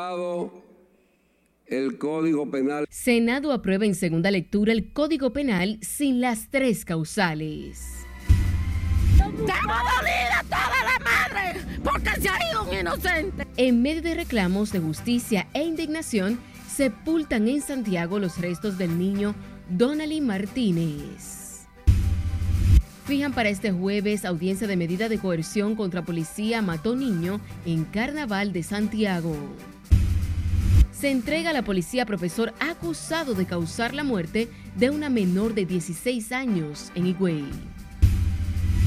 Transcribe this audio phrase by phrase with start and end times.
[0.00, 0.50] Aprobado
[1.66, 2.86] el Código Penal.
[2.88, 8.06] Senado aprueba en segunda lectura el Código Penal sin las tres causales.
[9.18, 11.60] ¡Tengo dolida toda la madre!
[11.84, 13.46] Porque se ha ido un inocente.
[13.58, 19.34] En medio de reclamos de justicia e indignación, sepultan en Santiago los restos del niño
[19.68, 21.66] Donali Martínez.
[23.04, 28.52] Fijan para este jueves audiencia de medida de coerción contra policía mató niño en Carnaval
[28.52, 29.36] de Santiago.
[31.00, 35.64] Se entrega a la policía profesor acusado de causar la muerte de una menor de
[35.64, 37.46] 16 años en Higüey.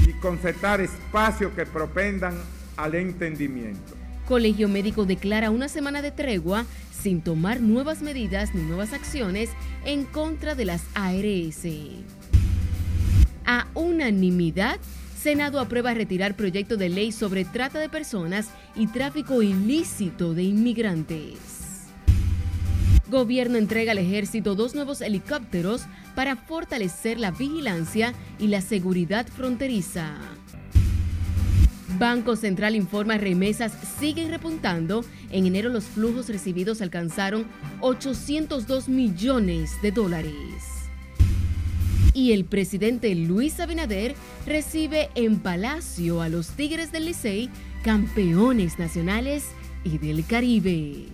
[0.08, 2.36] Y concertar espacios que propendan
[2.78, 3.96] al entendimiento.
[4.28, 9.50] Colegio Médico declara una semana de tregua sin tomar nuevas medidas ni nuevas acciones
[9.84, 11.66] en contra de las ARS.
[13.44, 14.80] A unanimidad,
[15.20, 21.63] Senado aprueba retirar proyecto de ley sobre trata de personas y tráfico ilícito de inmigrantes.
[23.14, 25.84] Gobierno entrega al ejército dos nuevos helicópteros
[26.16, 30.18] para fortalecer la vigilancia y la seguridad fronteriza.
[32.00, 35.06] Banco Central informa remesas siguen repuntando.
[35.30, 37.46] En enero los flujos recibidos alcanzaron
[37.82, 40.34] 802 millones de dólares.
[42.16, 44.16] Y el presidente Luis Abinader
[44.48, 47.52] recibe en Palacio a los Tigres del Licey,
[47.84, 49.46] campeones nacionales
[49.84, 51.10] y del Caribe.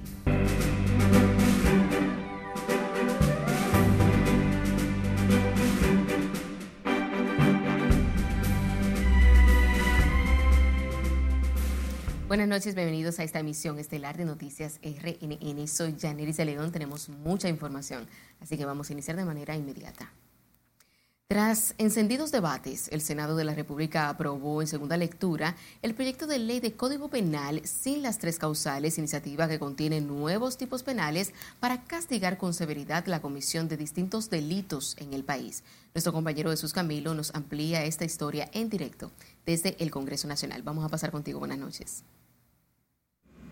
[12.29, 15.67] Buenas noches, bienvenidos a esta emisión estelar de Noticias RNN.
[15.67, 18.07] Soy Janeris de León, tenemos mucha información,
[18.39, 20.13] así que vamos a iniciar de manera inmediata.
[21.27, 26.37] Tras encendidos debates, el Senado de la República aprobó en segunda lectura el proyecto de
[26.37, 31.83] ley de Código Penal sin las tres causales, iniciativa que contiene nuevos tipos penales para
[31.85, 35.63] castigar con severidad la comisión de distintos delitos en el país.
[35.95, 39.11] Nuestro compañero Jesús Camilo nos amplía esta historia en directo
[39.47, 40.61] desde el Congreso Nacional.
[40.61, 41.39] Vamos a pasar contigo.
[41.39, 42.03] Buenas noches.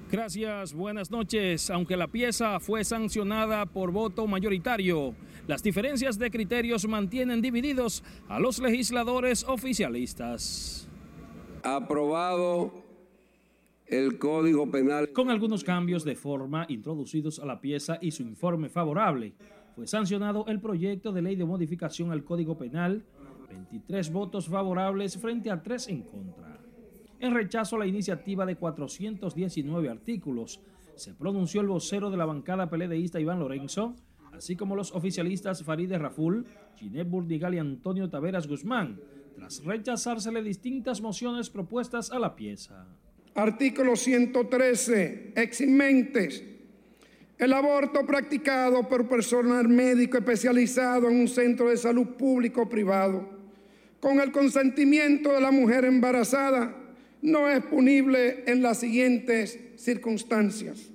[0.10, 1.70] Gracias, buenas noches.
[1.70, 5.14] Aunque la pieza fue sancionada por voto mayoritario,
[5.48, 10.88] las diferencias de criterios mantienen divididos a los legisladores oficialistas.
[11.62, 12.72] Aprobado
[13.86, 15.12] el Código Penal.
[15.12, 19.34] Con algunos cambios de forma introducidos a la pieza y su informe favorable,
[19.76, 23.04] fue sancionado el proyecto de ley de modificación al Código Penal,
[23.50, 26.57] 23 votos favorables frente a 3 en contra.
[27.20, 30.60] En rechazo a la iniciativa de 419 artículos,
[30.96, 33.96] se pronunció el vocero de la bancada peledeísta Iván Lorenzo,
[34.34, 36.46] así como los oficialistas Farideh Raful,
[36.76, 39.00] Ginette Burdigal y Antonio Taveras Guzmán,
[39.36, 42.88] tras rechazársele distintas mociones propuestas a la pieza.
[43.34, 45.34] Artículo 113.
[45.36, 46.44] Eximentes.
[47.38, 53.30] El aborto practicado por personal médico especializado en un centro de salud público o privado,
[54.00, 56.87] con el consentimiento de la mujer embarazada,
[57.22, 60.92] no es punible en las siguientes circunstancias.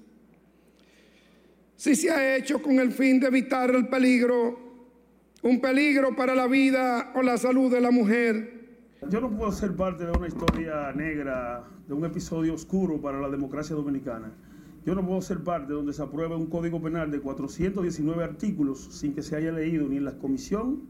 [1.77, 4.59] Si se ha hecho con el fin de evitar el peligro,
[5.43, 8.63] un peligro para la vida o la salud de la mujer.
[9.11, 13.29] Yo no puedo ser parte de una historia negra, de un episodio oscuro para la
[13.29, 14.33] democracia dominicana.
[14.87, 19.15] Yo no puedo ser parte donde se apruebe un código penal de 419 artículos sin
[19.15, 20.83] que se haya leído ni en la comisión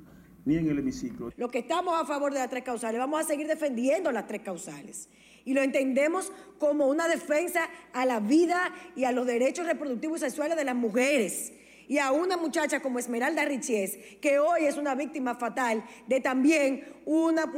[0.45, 1.31] ni en el hemiciclo.
[1.37, 4.43] Lo que estamos a favor de las tres causales, vamos a seguir defendiendo las tres
[4.43, 5.09] causales.
[5.45, 10.25] Y lo entendemos como una defensa a la vida y a los derechos reproductivos y
[10.25, 11.53] sexuales de las mujeres.
[11.89, 16.85] Y a una muchacha como Esmeralda Richies, que hoy es una víctima fatal de también
[17.05, 17.53] una,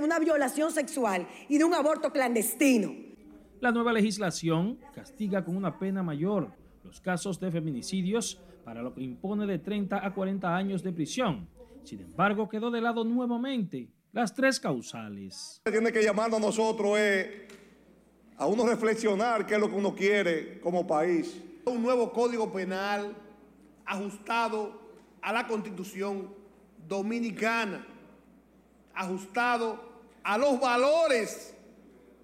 [0.00, 2.92] una violación sexual y de un aborto clandestino.
[3.60, 6.52] La nueva legislación castiga con una pena mayor
[6.84, 11.48] los casos de feminicidios, para lo que impone de 30 a 40 años de prisión
[11.84, 15.60] sin embargo, quedó de lado nuevamente las tres causales.
[15.64, 16.98] Tiene que llamarnos a nosotros
[18.36, 21.36] a uno reflexionar qué es lo que uno quiere como país.
[21.64, 23.14] Un nuevo código penal
[23.84, 24.80] ajustado
[25.20, 26.34] a la constitución
[26.86, 27.86] dominicana,
[28.94, 29.80] ajustado
[30.22, 31.54] a los valores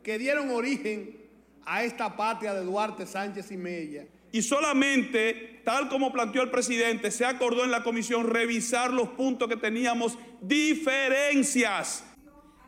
[0.03, 1.21] que dieron origen
[1.65, 7.13] a esta patria de Duarte Sánchez y Mella y solamente, tal como planteó el presidente,
[7.13, 12.05] se acordó en la comisión revisar los puntos que teníamos diferencias.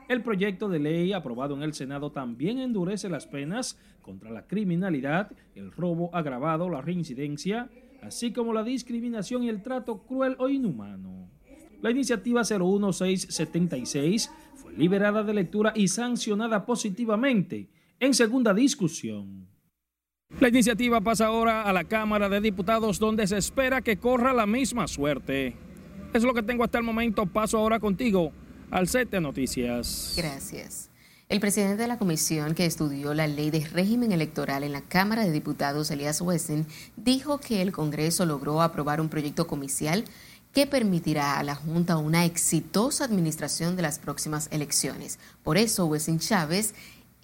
[0.09, 5.33] El proyecto de ley aprobado en el Senado también endurece las penas contra la criminalidad,
[5.57, 7.69] el robo agravado, la reincidencia,
[8.01, 11.29] así como la discriminación y el trato cruel o inhumano.
[11.83, 19.56] La iniciativa 01676 fue liberada de lectura y sancionada positivamente en segunda discusión.
[20.41, 24.45] La iniciativa pasa ahora a la Cámara de Diputados donde se espera que corra la
[24.47, 25.57] misma suerte.
[26.13, 27.25] Es lo que tengo hasta el momento.
[27.25, 28.33] Paso ahora contigo
[28.71, 30.13] al set de noticias.
[30.15, 30.91] Gracias.
[31.31, 35.25] El presidente de la comisión que estudió la ley de régimen electoral en la Cámara
[35.25, 40.05] de Diputados, Elías Wesen, dijo que el Congreso logró aprobar un proyecto comicial
[40.53, 45.19] que permitirá a la Junta una exitosa administración de las próximas elecciones.
[45.43, 46.75] Por eso, Wesen Chávez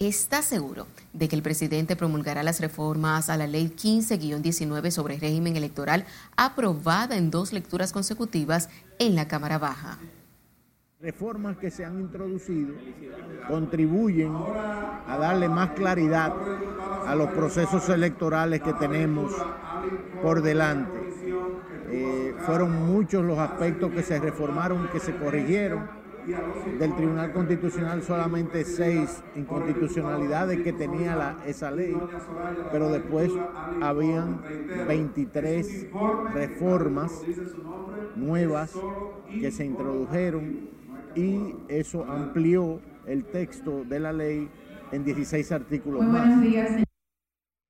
[0.07, 5.57] está seguro de que el presidente promulgará las reformas a la ley 15-19 sobre régimen
[5.57, 6.05] electoral
[6.37, 8.69] aprobada en dos lecturas consecutivas
[8.99, 9.99] en la Cámara Baja
[11.03, 12.75] reformas que se han introducido
[13.49, 16.33] contribuyen a darle más claridad
[17.05, 19.33] a los procesos electorales que tenemos
[20.23, 20.93] por delante.
[21.91, 26.02] Eh, fueron muchos los aspectos que se reformaron, que se corrigieron.
[26.79, 31.97] Del Tribunal Constitucional solamente seis inconstitucionalidades que tenía esa ley,
[32.71, 33.31] pero después
[33.81, 34.41] habían
[34.87, 35.87] 23
[36.33, 37.23] reformas
[38.15, 38.73] nuevas
[39.29, 40.71] que se introdujeron
[41.15, 44.49] y eso amplió el texto de la ley
[44.93, 46.92] en 16 artículos más.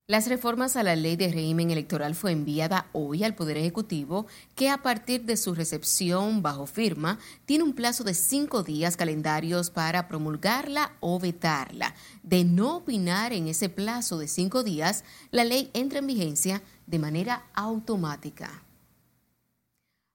[0.09, 4.27] Las reformas a la ley de régimen electoral fue enviada hoy al Poder Ejecutivo,
[4.57, 9.71] que a partir de su recepción bajo firma tiene un plazo de cinco días calendarios
[9.71, 11.95] para promulgarla o vetarla.
[12.25, 16.99] De no opinar en ese plazo de cinco días, la ley entra en vigencia de
[16.99, 18.65] manera automática.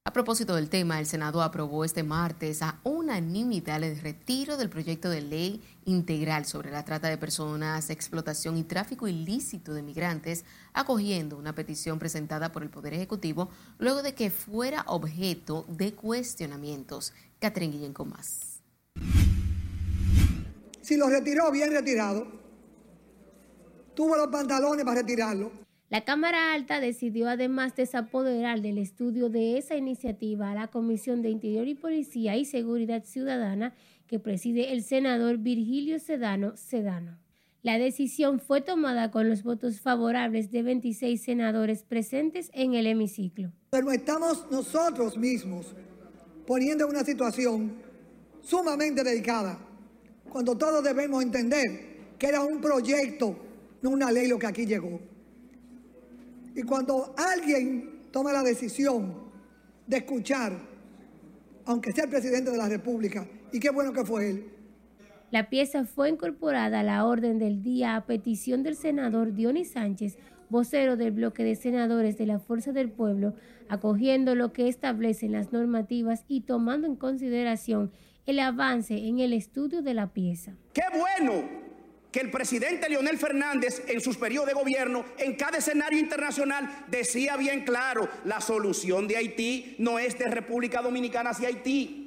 [0.07, 5.09] A propósito del tema, el Senado aprobó este martes a unanimidad el retiro del proyecto
[5.09, 11.37] de ley integral sobre la trata de personas, explotación y tráfico ilícito de migrantes, acogiendo
[11.37, 13.49] una petición presentada por el Poder Ejecutivo
[13.79, 17.11] luego de que fuera objeto de cuestionamientos.
[17.41, 18.61] Catherine Guillén con más.
[20.81, 22.25] Si lo retiró, bien retirado.
[23.93, 29.77] Tuvo los pantalones para retirarlo la Cámara Alta decidió además desapoderar del estudio de esa
[29.77, 33.73] iniciativa a la Comisión de Interior y Policía y Seguridad Ciudadana
[34.05, 37.17] que preside el senador Virgilio Sedano Sedano.
[37.63, 43.53] La decisión fue tomada con los votos favorables de 26 senadores presentes en el hemiciclo.
[43.69, 45.73] Pero estamos nosotros mismos
[46.45, 47.73] poniendo en una situación
[48.41, 49.57] sumamente delicada,
[50.29, 53.37] cuando todos debemos entender que era un proyecto,
[53.81, 54.99] no una ley lo que aquí llegó.
[56.57, 59.13] Y cuando alguien toma la decisión
[59.85, 60.53] de escuchar,
[61.65, 64.45] aunque sea el presidente de la República, y qué bueno que fue él.
[65.29, 70.17] La pieza fue incorporada a la orden del día a petición del senador Dionis Sánchez,
[70.49, 73.35] vocero del bloque de senadores de la Fuerza del Pueblo,
[73.69, 77.91] acogiendo lo que establecen las normativas y tomando en consideración
[78.25, 80.53] el avance en el estudio de la pieza.
[80.73, 81.66] ¡Qué bueno!
[82.11, 87.35] Que el presidente Leonel Fernández en sus periodos de gobierno, en cada escenario internacional, decía
[87.37, 92.03] bien claro, la solución de Haití no es de República Dominicana hacia Haití.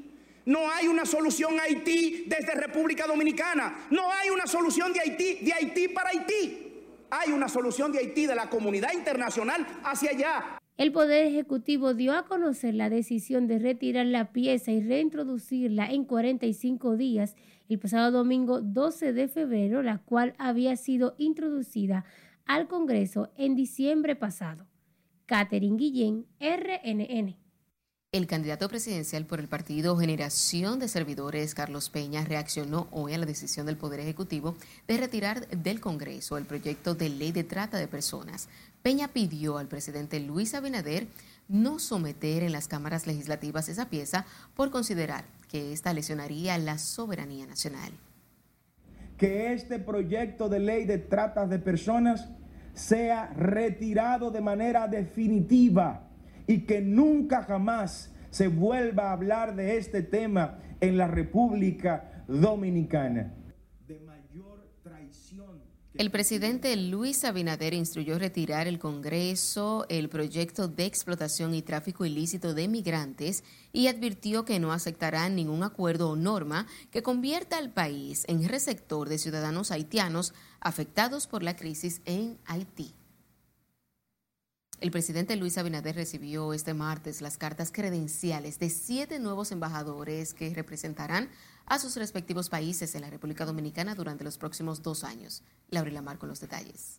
[0.47, 3.87] No hay una solución Haití desde República Dominicana.
[3.91, 6.67] No hay una solución de Haití de Haití para Haití.
[7.11, 10.60] Hay una solución de Haití de la comunidad internacional hacia allá.
[10.81, 16.07] El Poder Ejecutivo dio a conocer la decisión de retirar la pieza y reintroducirla en
[16.07, 17.37] 45 días
[17.69, 22.07] el pasado domingo 12 de febrero, la cual había sido introducida
[22.47, 24.67] al Congreso en diciembre pasado.
[25.27, 27.37] Catherine Guillén, RNN.
[28.13, 33.25] El candidato presidencial por el partido Generación de Servidores, Carlos Peña, reaccionó hoy a la
[33.25, 34.57] decisión del Poder Ejecutivo
[34.89, 38.49] de retirar del Congreso el proyecto de ley de trata de personas.
[38.83, 41.07] Peña pidió al presidente Luis Abinader
[41.47, 44.27] no someter en las cámaras legislativas esa pieza
[44.57, 47.93] por considerar que esta lesionaría la soberanía nacional.
[49.19, 52.29] Que este proyecto de ley de trata de personas
[52.75, 56.10] sea retirado de manera definitiva
[56.47, 63.35] y que nunca jamás se vuelva a hablar de este tema en la República Dominicana.
[65.95, 72.55] El presidente Luis Abinader instruyó retirar el Congreso el proyecto de explotación y tráfico ilícito
[72.55, 78.25] de migrantes y advirtió que no aceptará ningún acuerdo o norma que convierta al país
[78.29, 82.95] en receptor de ciudadanos haitianos afectados por la crisis en Haití.
[84.81, 90.55] El presidente Luis Abinader recibió este martes las cartas credenciales de siete nuevos embajadores que
[90.55, 91.29] representarán
[91.67, 95.43] a sus respectivos países en la República Dominicana durante los próximos dos años.
[95.69, 96.99] Laura Lamar con los detalles.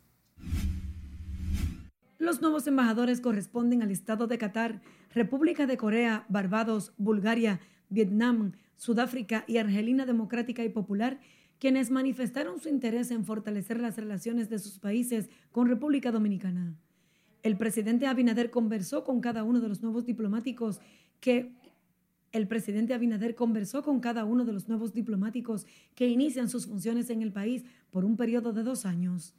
[2.19, 9.43] Los nuevos embajadores corresponden al Estado de Qatar, República de Corea, Barbados, Bulgaria, Vietnam, Sudáfrica
[9.47, 11.19] y Argelina Democrática y Popular,
[11.57, 16.75] quienes manifestaron su interés en fortalecer las relaciones de sus países con República Dominicana.
[17.43, 20.79] El presidente Abinader conversó con cada uno de los nuevos diplomáticos
[21.19, 21.53] que
[22.31, 27.09] el presidente Abinader conversó con cada uno de los nuevos diplomáticos que inician sus funciones
[27.09, 29.33] en el país por un periodo de dos años.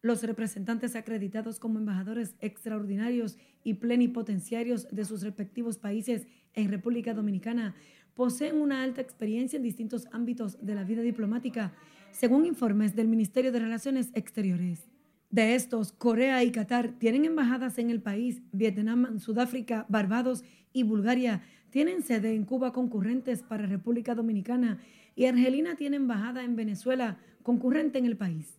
[0.00, 7.74] Los representantes acreditados como embajadores extraordinarios y plenipotenciarios de sus respectivos países en República Dominicana
[8.14, 11.74] poseen una alta experiencia en distintos ámbitos de la vida diplomática,
[12.12, 14.89] según informes del Ministerio de Relaciones Exteriores.
[15.30, 21.42] De estos, Corea y Qatar tienen embajadas en el país, Vietnam, Sudáfrica, Barbados y Bulgaria
[21.70, 24.78] tienen sede en Cuba concurrentes para República Dominicana
[25.14, 28.58] y Argelina tiene embajada en Venezuela concurrente en el país.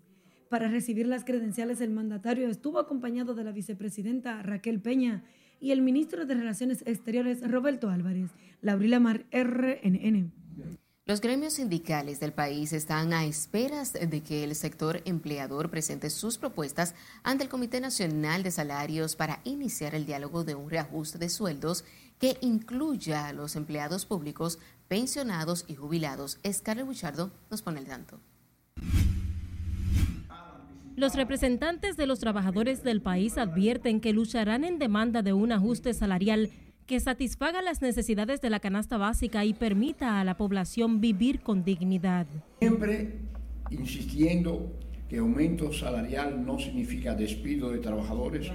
[0.49, 5.23] Para recibir las credenciales, el mandatario estuvo acompañado de la vicepresidenta Raquel Peña
[5.59, 8.31] y el ministro de Relaciones Exteriores Roberto Álvarez.
[8.61, 10.40] Laurila Mar, RNN.
[11.11, 16.37] Los gremios sindicales del país están a esperas de que el sector empleador presente sus
[16.37, 21.27] propuestas ante el Comité Nacional de Salarios para iniciar el diálogo de un reajuste de
[21.27, 21.83] sueldos
[22.17, 26.39] que incluya a los empleados públicos, pensionados y jubilados.
[26.49, 28.21] Scarlett Buchardo nos pone el tanto.
[30.95, 35.93] Los representantes de los trabajadores del país advierten que lucharán en demanda de un ajuste
[35.93, 36.51] salarial
[36.91, 41.63] que satisfaga las necesidades de la canasta básica y permita a la población vivir con
[41.63, 42.27] dignidad.
[42.60, 43.13] Siempre
[43.69, 44.74] insistiendo
[45.07, 48.51] que aumento salarial no significa despido de trabajadores,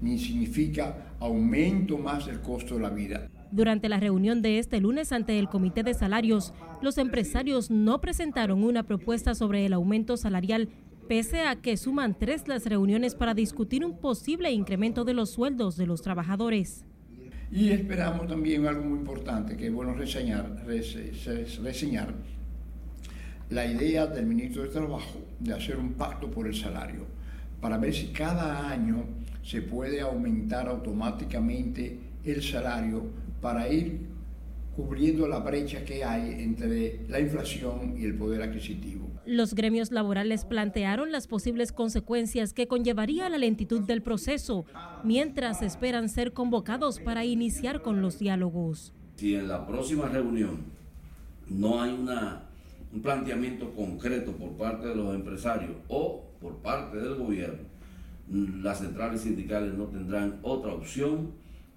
[0.00, 3.28] ni significa aumento más del costo de la vida.
[3.50, 8.62] Durante la reunión de este lunes ante el Comité de Salarios, los empresarios no presentaron
[8.62, 10.68] una propuesta sobre el aumento salarial
[11.08, 15.76] pese a que suman tres las reuniones para discutir un posible incremento de los sueldos
[15.76, 16.84] de los trabajadores.
[17.52, 22.14] Y esperamos también algo muy importante, que es bueno reseñar, reseñar
[23.50, 27.04] la idea del ministro de Trabajo de hacer un pacto por el salario,
[27.60, 29.04] para ver si cada año
[29.42, 33.10] se puede aumentar automáticamente el salario
[33.42, 34.00] para ir
[34.74, 39.11] cubriendo la brecha que hay entre la inflación y el poder adquisitivo.
[39.24, 44.64] Los gremios laborales plantearon las posibles consecuencias que conllevaría la lentitud del proceso,
[45.04, 48.92] mientras esperan ser convocados para iniciar con los diálogos.
[49.16, 50.64] Si en la próxima reunión
[51.48, 57.60] no hay un planteamiento concreto por parte de los empresarios o por parte del gobierno,
[58.28, 61.32] las centrales sindicales no tendrán otra opción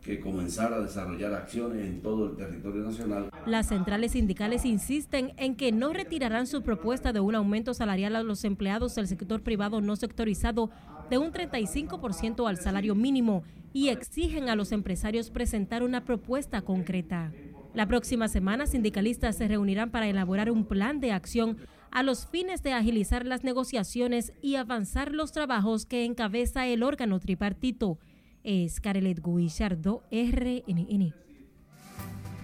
[0.05, 3.31] que comenzar a desarrollar acciones en todo el territorio nacional.
[3.47, 8.21] Las centrales sindicales insisten en que no retirarán su propuesta de un aumento salarial a
[8.21, 10.69] los empleados del sector privado no sectorizado
[11.09, 13.43] de un 35% al salario mínimo
[13.73, 17.31] y exigen a los empresarios presentar una propuesta concreta.
[17.73, 21.57] La próxima semana, sindicalistas se reunirán para elaborar un plan de acción
[21.89, 27.19] a los fines de agilizar las negociaciones y avanzar los trabajos que encabeza el órgano
[27.19, 27.97] tripartito
[28.45, 31.13] es Carelet Guillardo, RNN.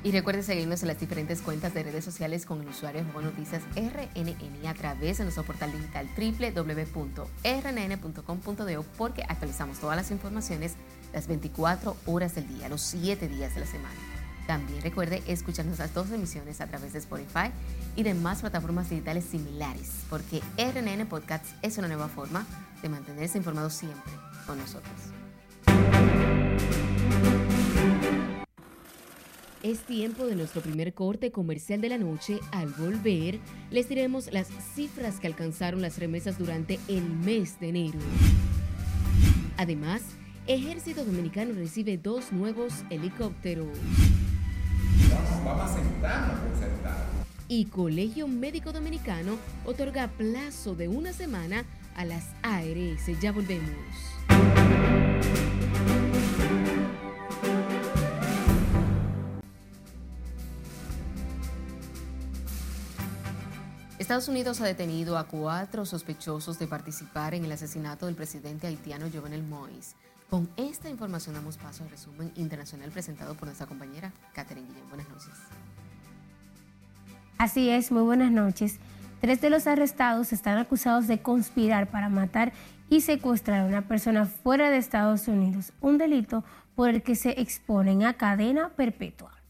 [0.04, 3.62] Y recuerde seguirnos en las diferentes cuentas de redes sociales con el usuario Juego Noticias
[3.76, 7.30] RNN a través de nuestro portal digital www.rnn.com.de
[8.98, 10.74] porque actualizamos todas las informaciones
[11.14, 14.00] las 24 horas del día, los 7 días de la semana.
[14.48, 17.52] También recuerde escuchar nuestras dos emisiones a través de Spotify
[17.96, 22.48] y demás plataformas digitales similares, porque RNN Podcasts es una nueva forma
[22.82, 24.12] de mantenerse informado siempre
[24.48, 25.21] con nosotros.
[29.64, 32.40] Es tiempo de nuestro primer corte comercial de la noche.
[32.52, 38.00] Al volver, les diremos las cifras que alcanzaron las remesas durante el mes de enero.
[39.58, 40.02] Además,
[40.48, 43.78] Ejército Dominicano recibe dos nuevos helicópteros.
[47.48, 53.22] Y Colegio Médico Dominicano otorga plazo de una semana a las ARS.
[53.22, 53.78] Ya volvemos.
[64.02, 69.06] Estados Unidos ha detenido a cuatro sospechosos de participar en el asesinato del presidente haitiano
[69.14, 69.94] Jovenel Moïse.
[70.28, 74.90] Con esta información damos paso al resumen internacional presentado por nuestra compañera Catherine Guillén.
[74.90, 75.30] Buenas noches.
[77.38, 78.80] Así es, muy buenas noches.
[79.20, 82.54] Tres de los arrestados están acusados de conspirar para matar
[82.90, 86.44] y secuestrar a una persona fuera de Estados Unidos, un delito
[86.74, 89.41] por el que se exponen a cadena perpetua.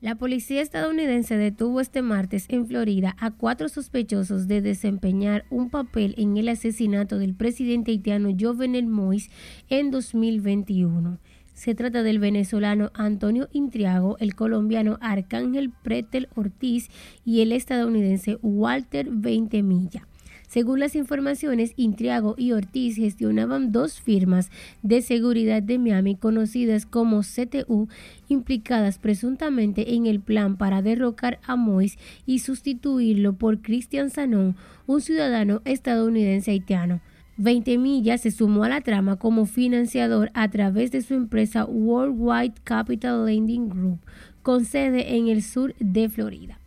[0.00, 6.14] La policía estadounidense detuvo este martes en Florida a cuatro sospechosos de desempeñar un papel
[6.16, 9.30] en el asesinato del presidente haitiano Jovenel Moïse
[9.68, 11.18] en 2021.
[11.52, 16.88] Se trata del venezolano Antonio Intriago, el colombiano Arcángel Pretel Ortiz
[17.26, 20.08] y el estadounidense Walter Veintemilla.
[20.50, 24.50] Según las informaciones, Intriago y Ortiz gestionaban dos firmas
[24.82, 27.86] de seguridad de Miami conocidas como CTU,
[28.26, 34.56] implicadas presuntamente en el plan para derrocar a Mois y sustituirlo por Christian Sanón,
[34.88, 37.00] un ciudadano estadounidense haitiano.
[37.36, 42.54] 20 Millas se sumó a la trama como financiador a través de su empresa Worldwide
[42.64, 44.00] Capital Lending Group,
[44.42, 46.59] con sede en el sur de Florida.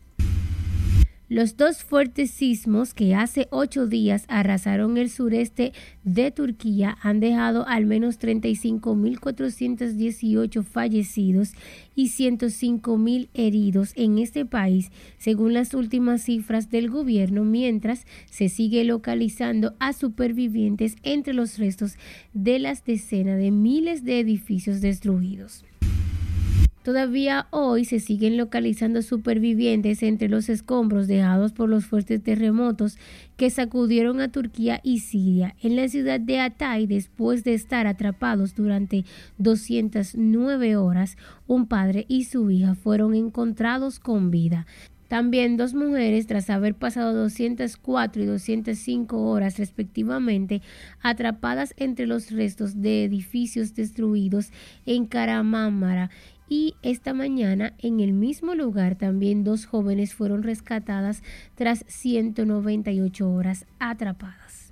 [1.33, 5.73] Los dos fuertes sismos que hace ocho días arrasaron el sureste
[6.03, 11.53] de Turquía han dejado al menos 35.418 fallecidos
[11.95, 18.83] y 105.000 heridos en este país, según las últimas cifras del gobierno, mientras se sigue
[18.83, 21.97] localizando a supervivientes entre los restos
[22.33, 25.65] de las decenas de miles de edificios destruidos.
[26.83, 32.97] Todavía hoy se siguen localizando supervivientes entre los escombros dejados por los fuertes terremotos
[33.37, 35.55] que sacudieron a Turquía y Siria.
[35.61, 39.05] En la ciudad de Atay, después de estar atrapados durante
[39.37, 44.67] 209 horas, un padre y su hija fueron encontrados con vida.
[45.07, 50.61] También dos mujeres, tras haber pasado 204 y 205 horas respectivamente,
[51.01, 54.51] atrapadas entre los restos de edificios destruidos
[54.85, 56.09] en Karamámara
[56.53, 61.23] y esta mañana en el mismo lugar también dos jóvenes fueron rescatadas
[61.55, 64.71] tras 198 horas atrapadas.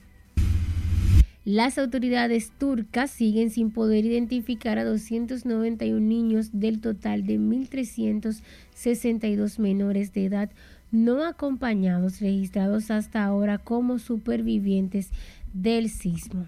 [1.44, 10.14] Las autoridades turcas siguen sin poder identificar a 291 niños del total de 1.362 menores
[10.14, 10.52] de edad
[10.92, 15.10] no acompañados registrados hasta ahora como supervivientes
[15.52, 16.46] del sismo.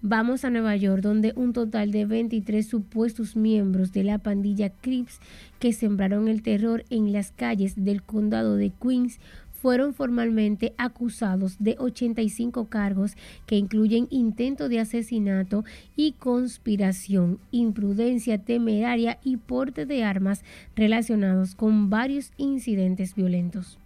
[0.00, 5.18] Vamos a Nueva York, donde un total de 23 supuestos miembros de la pandilla Crips
[5.58, 9.18] que sembraron el terror en las calles del condado de Queens
[9.50, 15.64] fueron formalmente acusados de 85 cargos que incluyen intento de asesinato
[15.96, 20.44] y conspiración, imprudencia temeraria y porte de armas
[20.76, 23.78] relacionados con varios incidentes violentos.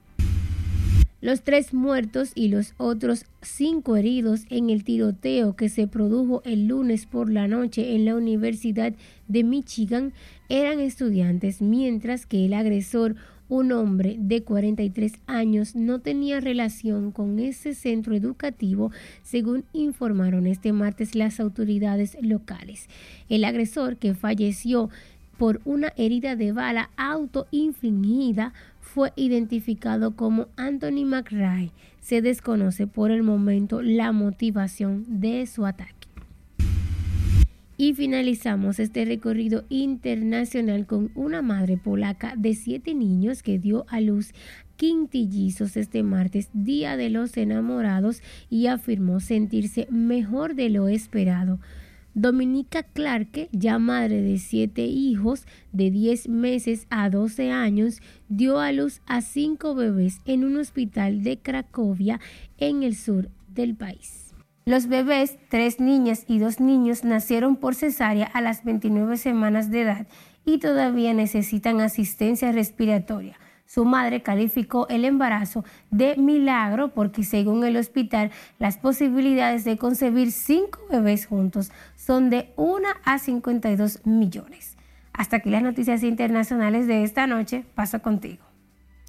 [1.23, 6.67] Los tres muertos y los otros cinco heridos en el tiroteo que se produjo el
[6.67, 8.93] lunes por la noche en la Universidad
[9.29, 10.13] de Michigan
[10.49, 13.15] eran estudiantes, mientras que el agresor,
[13.49, 18.91] un hombre de 43 años, no tenía relación con ese centro educativo,
[19.23, 22.89] según informaron este martes las autoridades locales.
[23.29, 24.91] El agresor, que falleció
[25.39, 28.53] por una herida de bala autoinfligida,
[28.93, 31.73] fue identificado como Anthony McRae.
[32.03, 36.09] Se desconoce por el momento la motivación de su ataque.
[37.79, 44.01] Y finalizamos este recorrido internacional con una madre polaca de siete niños que dio a
[44.01, 44.33] luz
[44.77, 51.61] quintillizos este martes, Día de los Enamorados, y afirmó sentirse mejor de lo esperado.
[52.15, 58.71] Dominica Clarke, ya madre de siete hijos de 10 meses a 12 años, dio a
[58.73, 62.21] luz a cinco bebés en un hospital de Cracovia
[62.59, 64.35] en el sur del país.
[64.65, 69.81] Los bebés, tres niñas y dos niños, nacieron por cesárea a las 29 semanas de
[69.81, 70.07] edad
[70.45, 73.37] y todavía necesitan asistencia respiratoria.
[73.73, 80.31] Su madre calificó el embarazo de milagro porque según el hospital las posibilidades de concebir
[80.31, 84.77] cinco bebés juntos son de 1 a 52 millones.
[85.15, 87.65] Hasta aquí las noticias internacionales de esta noche.
[87.75, 88.45] Paso contigo.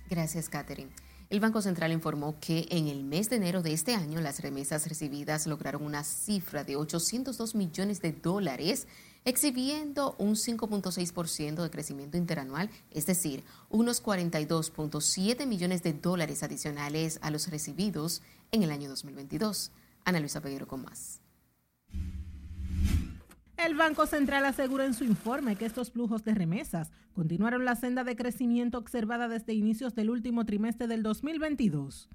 [0.10, 0.92] Gracias, Catherine.
[1.30, 4.88] El Banco Central informó que en el mes de enero de este año las remesas
[4.88, 8.88] recibidas lograron una cifra de 802 millones de dólares
[9.26, 17.32] exhibiendo un 5.6% de crecimiento interanual, es decir, unos 42.7 millones de dólares adicionales a
[17.32, 19.72] los recibidos en el año 2022.
[20.06, 21.22] Ana Luisa Peguero con más.
[23.56, 28.04] El Banco Central asegura en su informe que estos flujos de remesas continuaron la senda
[28.04, 32.10] de crecimiento observada desde inicios del último trimestre del 2022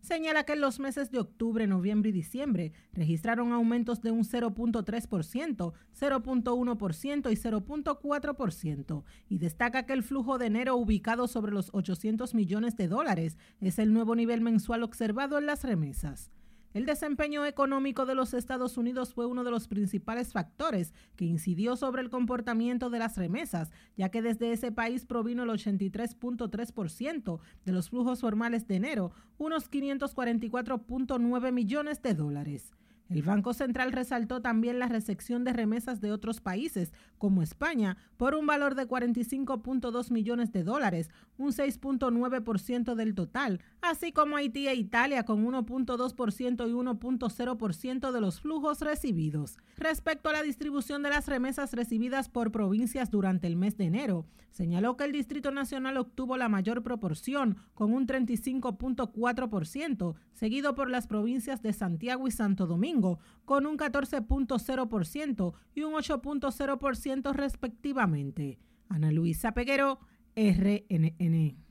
[0.00, 5.72] señala que en los meses de octubre, noviembre y diciembre registraron aumentos de un 0.3%,
[5.98, 12.76] 0.1% y 0.4%, y destaca que el flujo de enero ubicado sobre los 800 millones
[12.76, 16.30] de dólares es el nuevo nivel mensual observado en las remesas.
[16.74, 21.76] El desempeño económico de los Estados Unidos fue uno de los principales factores que incidió
[21.76, 27.72] sobre el comportamiento de las remesas, ya que desde ese país provino el 83.3% de
[27.72, 32.74] los flujos formales de enero, unos 544.9 millones de dólares.
[33.08, 38.34] El Banco Central resaltó también la recepción de remesas de otros países, como España, por
[38.34, 44.74] un valor de 45.2 millones de dólares, un 6.9% del total, así como Haití e
[44.74, 49.56] Italia con 1.2% y 1.0% de los flujos recibidos.
[49.78, 54.26] Respecto a la distribución de las remesas recibidas por provincias durante el mes de enero,
[54.50, 61.06] señaló que el Distrito Nacional obtuvo la mayor proporción, con un 35.4%, seguido por las
[61.06, 62.97] provincias de Santiago y Santo Domingo,
[63.44, 68.58] con un 14.0% y un 8.0% respectivamente.
[68.88, 70.00] Ana Luisa Peguero,
[70.36, 71.68] RNN.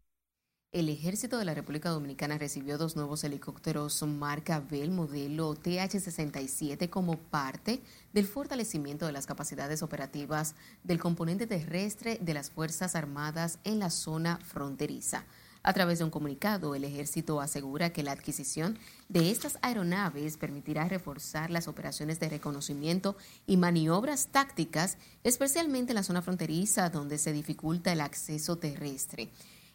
[0.74, 7.18] El ejército de la República Dominicana recibió dos nuevos helicópteros marca Bell modelo TH-67 como
[7.18, 13.80] parte del fortalecimiento de las capacidades operativas del componente terrestre de las Fuerzas Armadas en
[13.80, 15.26] la zona fronteriza.
[15.68, 20.88] A través de un comunicado, el ejército asegura que la adquisición de estas aeronaves permitirá
[20.88, 27.34] reforzar las operaciones de reconocimiento y maniobras tácticas, especialmente en la zona fronteriza donde se
[27.34, 29.28] dificulta el acceso terrestre.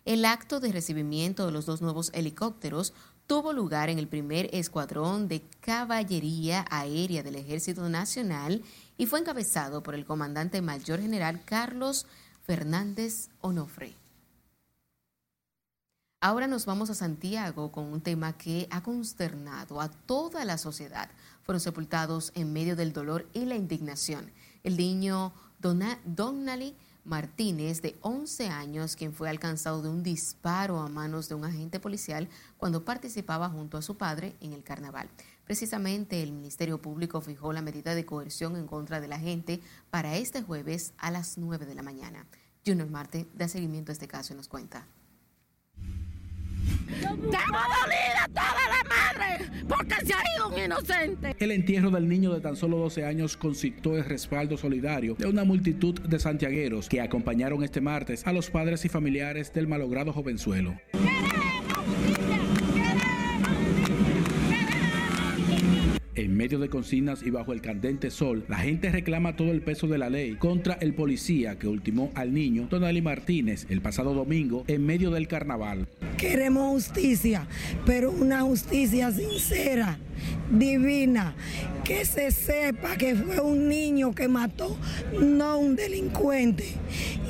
[0.07, 2.95] El acto de recibimiento de los dos nuevos helicópteros
[3.27, 8.63] tuvo lugar en el primer escuadrón de caballería aérea del Ejército Nacional
[8.97, 12.07] y fue encabezado por el comandante mayor general Carlos
[12.47, 14.02] Fernández Onofre.
[16.25, 21.11] Ahora nos vamos a Santiago con un tema que ha consternado a toda la sociedad.
[21.43, 24.31] Fueron sepultados en medio del dolor y la indignación.
[24.63, 31.29] El niño Donnelly Martínez, de 11 años, quien fue alcanzado de un disparo a manos
[31.29, 35.09] de un agente policial cuando participaba junto a su padre en el carnaval.
[35.45, 40.41] Precisamente el Ministerio Público fijó la medida de coerción en contra del agente para este
[40.41, 42.29] jueves a las 9 de la mañana.
[42.65, 44.87] Junior Marte da seguimiento a este caso y nos cuenta.
[46.97, 51.37] Estamos dolida toda la madre porque se ha ido un inocente.
[51.39, 55.45] El entierro del niño de tan solo 12 años concitó el respaldo solidario de una
[55.45, 60.75] multitud de santiagueros que acompañaron este martes a los padres y familiares del malogrado jovenzuelo.
[66.15, 69.87] En medio de consignas y bajo el candente sol, la gente reclama todo el peso
[69.87, 74.65] de la ley contra el policía que ultimó al niño Donali Martínez el pasado domingo
[74.67, 75.89] en medio del carnaval.
[76.19, 77.47] Queremos justicia,
[77.87, 79.99] pero una justicia sincera,
[80.51, 81.35] divina,
[81.83, 84.77] que se sepa que fue un niño que mató,
[85.19, 86.75] no un delincuente.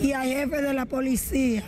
[0.02, 1.62] Y al jefe de la policía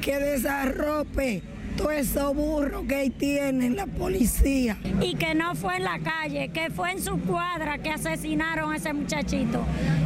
[0.00, 1.42] que desarrope
[1.76, 4.76] todo esos burros que tienen la policía.
[5.00, 8.76] Y que no fue en la calle, que fue en su cuadra que asesinaron a
[8.76, 9.60] ese muchachito.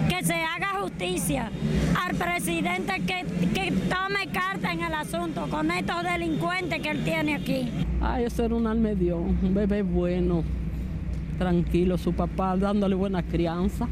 [0.09, 1.51] Que se haga justicia
[1.97, 7.35] al presidente que, que tome carta en el asunto con estos delincuentes que él tiene
[7.35, 7.71] aquí.
[8.01, 10.45] Ay, eso era un almedión, un bebé bueno,
[11.39, 13.89] tranquilo, su papá dándole buena crianza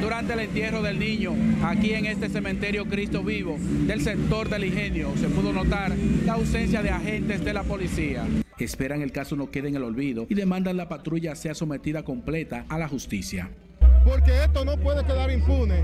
[0.00, 5.10] durante el entierro del niño aquí en este cementerio Cristo Vivo del sector del ingenio.
[5.16, 5.92] Se pudo notar
[6.26, 8.26] la ausencia de agentes de la policía.
[8.58, 12.66] Esperan el caso no quede en el olvido y demandan la patrulla sea sometida completa
[12.68, 13.50] a la justicia
[14.04, 15.82] porque esto no puede quedar impune,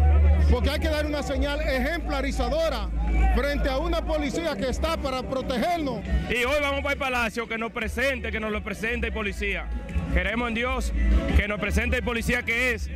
[0.51, 2.89] porque hay que dar una señal ejemplarizadora
[3.35, 6.01] frente a una policía que está para protegernos.
[6.29, 9.69] Y hoy vamos para el palacio, que nos presente, que nos lo presente el policía.
[10.13, 10.93] Queremos en Dios
[11.37, 12.91] que nos presente el policía que es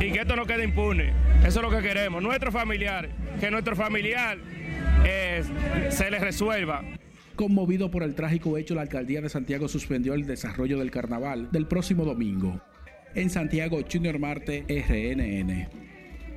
[0.00, 1.12] y que esto no quede impune.
[1.44, 2.22] Eso es lo que queremos.
[2.22, 4.38] Nuestro familiar, que nuestro familiar
[5.04, 5.42] eh,
[5.90, 6.82] se le resuelva.
[7.36, 11.66] Conmovido por el trágico hecho, la alcaldía de Santiago suspendió el desarrollo del carnaval del
[11.66, 12.60] próximo domingo.
[13.14, 15.68] En Santiago, Junior Marte, RNN.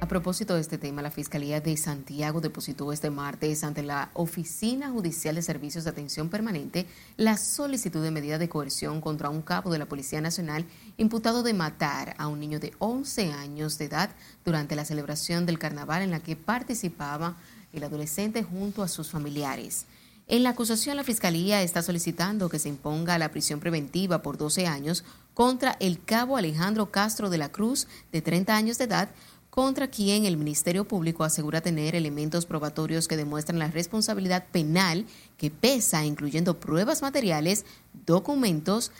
[0.01, 4.89] A propósito de este tema, la Fiscalía de Santiago depositó este martes ante la Oficina
[4.89, 6.85] Judicial de Servicios de Atención Permanente
[7.15, 10.65] la solicitud de medida de coerción contra un cabo de la Policía Nacional
[10.97, 14.09] imputado de matar a un niño de 11 años de edad
[14.43, 17.37] durante la celebración del carnaval en la que participaba
[17.71, 19.85] el adolescente junto a sus familiares.
[20.27, 24.65] En la acusación, la Fiscalía está solicitando que se imponga la prisión preventiva por 12
[24.65, 25.03] años
[25.35, 29.09] contra el cabo Alejandro Castro de la Cruz, de 30 años de edad,
[29.51, 35.05] contra quien el Ministerio Público asegura tener elementos probatorios que demuestran la responsabilidad penal
[35.37, 37.63] que pesa, incluyendo pruebas materiales,
[38.05, 38.91] documentos,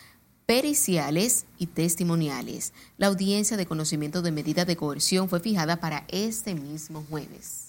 [0.46, 2.72] periciales y testimoniales.
[2.98, 7.65] La audiencia de conocimiento de medida de coerción fue fijada para este mismo jueves.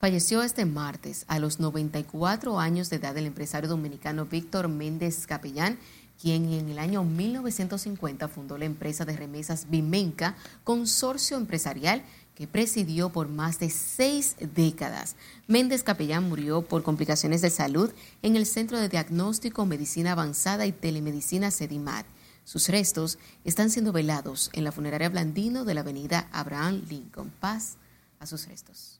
[0.00, 5.78] Falleció este martes a los 94 años de edad el empresario dominicano Víctor Méndez Capellán,
[6.18, 12.02] quien en el año 1950 fundó la empresa de remesas Bimenca, consorcio empresarial
[12.34, 15.16] que presidió por más de seis décadas.
[15.46, 20.72] Méndez Capellán murió por complicaciones de salud en el Centro de Diagnóstico, Medicina Avanzada y
[20.72, 22.06] Telemedicina CEDIMAT.
[22.44, 27.30] Sus restos están siendo velados en la funeraria Blandino de la avenida Abraham Lincoln.
[27.38, 27.76] Paz
[28.18, 28.99] a sus restos.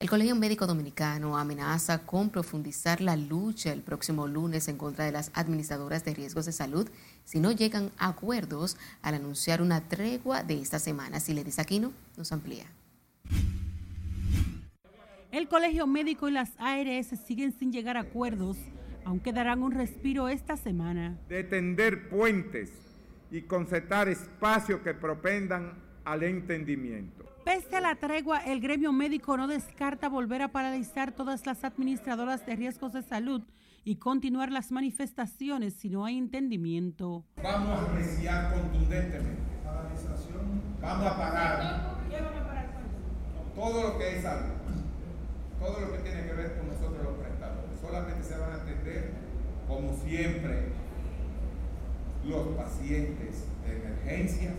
[0.00, 5.12] El Colegio Médico Dominicano amenaza con profundizar la lucha el próximo lunes en contra de
[5.12, 6.88] las administradoras de riesgos de salud
[7.24, 11.20] si no llegan a acuerdos al anunciar una tregua de esta semana.
[11.20, 12.64] Si le dice Aquino, nos amplía.
[15.32, 18.56] El Colegio Médico y las ARS siguen sin llegar a acuerdos,
[19.04, 21.18] aunque darán un respiro esta semana.
[21.28, 22.70] De tender puentes
[23.30, 25.74] y concertar espacios que propendan
[26.06, 27.19] al entendimiento.
[27.44, 32.44] Pese a la tregua, el gremio médico no descarta volver a paralizar todas las administradoras
[32.44, 33.42] de riesgos de salud
[33.82, 37.24] y continuar las manifestaciones si no hay entendimiento.
[37.42, 39.40] Vamos a apreciar contundentemente.
[40.82, 42.00] Vamos a parar.
[43.54, 44.54] Todo lo que es salud,
[45.58, 47.80] todo lo que tiene que ver con nosotros los prestadores.
[47.80, 49.12] Solamente se van a atender,
[49.66, 50.72] como siempre,
[52.24, 54.52] los pacientes de emergencia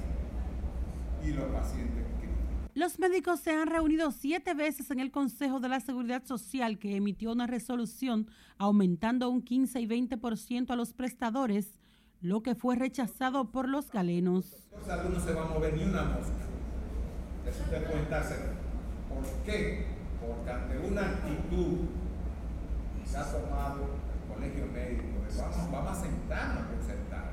[1.23, 2.05] y los pacientes
[2.73, 6.95] los médicos se han reunido siete veces en el Consejo de la Seguridad Social que
[6.95, 11.79] emitió una resolución aumentando un 15 y 20% a los prestadores,
[12.21, 14.69] lo que fue rechazado por los galenos.
[14.71, 16.45] no se va a mover ni una mosca.
[17.45, 18.05] Eso usted puede
[19.09, 19.87] ¿Por qué?
[20.21, 21.79] Porque ante una actitud
[23.03, 25.03] que ha tomado el colegio médico,
[25.37, 27.30] vamos, vamos a sentarnos a concertar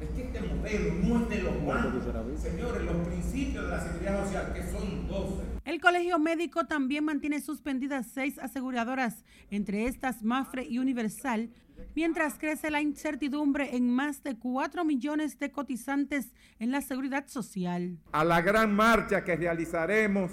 [0.00, 2.02] es que este modelo no es de los bancos.
[2.40, 5.42] Señores, los principios de la seguridad social, que son 12.
[5.64, 11.50] El Colegio Médico también mantiene suspendidas seis aseguradoras, entre estas Mafre y Universal,
[11.94, 17.98] mientras crece la incertidumbre en más de 4 millones de cotizantes en la seguridad social.
[18.12, 20.30] A la gran marcha que realizaremos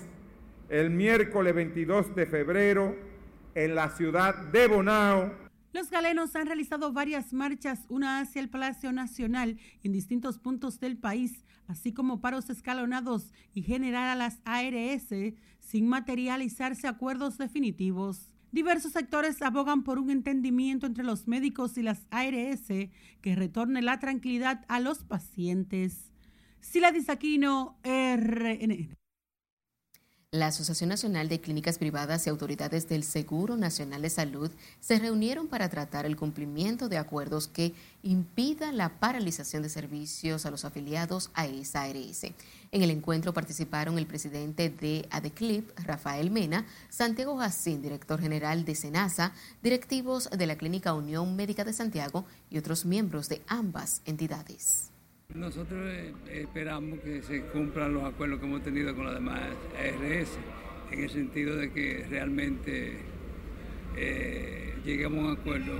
[0.70, 2.96] el miércoles 22 de febrero
[3.56, 5.43] en la ciudad de Bonao,
[5.74, 10.98] los galenos han realizado varias marchas, una hacia el Palacio Nacional en distintos puntos del
[10.98, 15.10] país, así como paros escalonados y generar a las ARS
[15.60, 18.30] sin materializarse acuerdos definitivos.
[18.52, 22.68] Diversos sectores abogan por un entendimiento entre los médicos y las ARS
[23.22, 26.12] que retorne la tranquilidad a los pacientes.
[26.62, 29.03] Sila Disaquino, RNN.
[30.34, 34.50] La Asociación Nacional de Clínicas Privadas y autoridades del Seguro Nacional de Salud
[34.82, 40.50] se reunieron para tratar el cumplimiento de acuerdos que impidan la paralización de servicios a
[40.50, 42.24] los afiliados a esa ARS.
[42.72, 48.74] En el encuentro participaron el presidente de ADECLIP, Rafael Mena, Santiago Jacín, director general de
[48.74, 54.93] SENASA, directivos de la Clínica Unión Médica de Santiago y otros miembros de ambas entidades.
[55.30, 59.42] Nosotros eh, esperamos que se cumplan los acuerdos que hemos tenido con las demás
[59.76, 60.38] ARS,
[60.92, 62.98] en el sentido de que realmente
[63.98, 65.74] eh, lleguemos a un acuerdo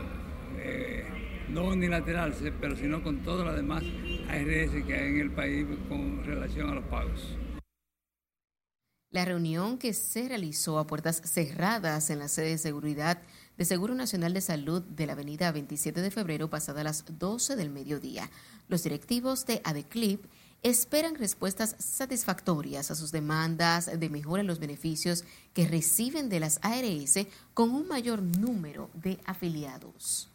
[0.58, 1.04] eh,
[1.50, 3.84] no unilateral, pero sino con todas las demás
[4.28, 7.38] ARS que hay en el país con relación a los pagos.
[9.14, 13.22] La reunión que se realizó a puertas cerradas en la sede de seguridad
[13.60, 17.70] de Seguro Nacional de Salud de la avenida 27 de febrero pasada las 12 del
[17.70, 18.32] mediodía.
[18.70, 20.26] Los directivos de ADECLIP
[20.64, 26.58] esperan respuestas satisfactorias a sus demandas de mejora en los beneficios que reciben de las
[26.64, 30.32] ARS con un mayor número de afiliados.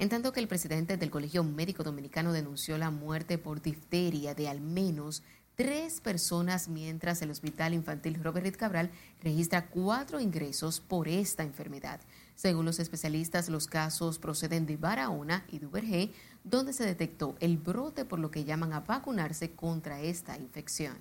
[0.00, 4.48] En tanto que el presidente del Colegio Médico Dominicano denunció la muerte por difteria de
[4.48, 5.24] al menos
[5.58, 8.92] tres personas, mientras el Hospital Infantil Robert Cabral
[9.24, 12.00] registra cuatro ingresos por esta enfermedad.
[12.36, 16.12] Según los especialistas, los casos proceden de Barahona y Duvergé,
[16.44, 20.94] donde se detectó el brote por lo que llaman a vacunarse contra esta infección.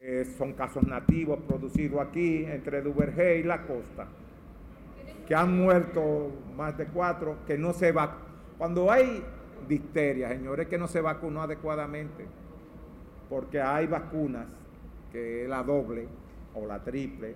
[0.00, 4.08] Eh, son casos nativos producidos aquí entre Duvergé y la costa,
[5.28, 8.18] que han muerto más de cuatro, que no se va.
[8.58, 9.22] Cuando hay
[9.68, 12.39] difteria, señores, que no se vacunó adecuadamente
[13.30, 14.46] porque hay vacunas,
[15.12, 16.08] que es la doble
[16.54, 17.34] o la triple,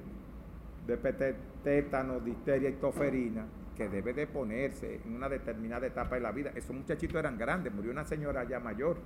[0.86, 3.44] de tétano, difteria y toferina,
[3.76, 6.50] que debe de ponerse en una determinada etapa de la vida.
[6.54, 8.96] Esos muchachitos eran grandes, murió una señora ya mayor.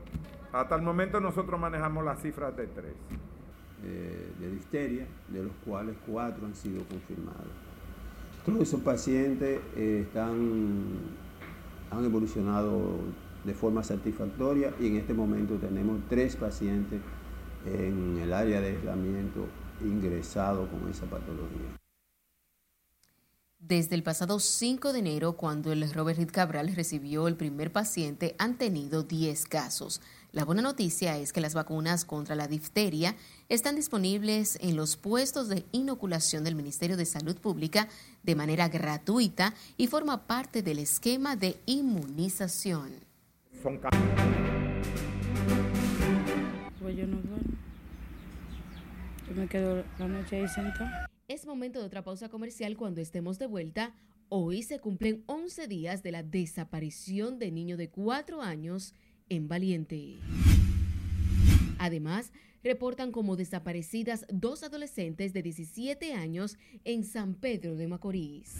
[0.50, 2.94] Hasta el momento nosotros manejamos las cifras de tres.
[4.40, 7.46] De, difteria, de los cuales cuatro han sido confirmados.
[8.44, 10.86] Todos esos pacientes eh, están,
[11.90, 12.98] han evolucionado
[13.44, 17.00] de forma satisfactoria y en este momento tenemos tres pacientes
[17.66, 19.46] en el área de aislamiento
[19.80, 21.78] ingresado con esa patología.
[23.60, 28.36] Desde el pasado 5 de enero, cuando el Robert Reed Cabral recibió el primer paciente,
[28.38, 30.00] han tenido 10 casos.
[30.30, 33.16] La buena noticia es que las vacunas contra la difteria
[33.48, 37.88] están disponibles en los puestos de inoculación del Ministerio de Salud Pública
[38.22, 43.07] de manera gratuita y forma parte del esquema de inmunización.
[46.80, 47.56] Pues yo no duermo.
[49.28, 51.10] Yo me quedo la noche ahí sentada.
[51.26, 53.94] Es momento de otra pausa comercial cuando estemos de vuelta.
[54.28, 58.94] Hoy se cumplen 11 días de la desaparición de niño de 4 años
[59.28, 60.18] en Valiente.
[61.78, 68.54] Además, reportan como desaparecidas dos adolescentes de 17 años en San Pedro de Macorís.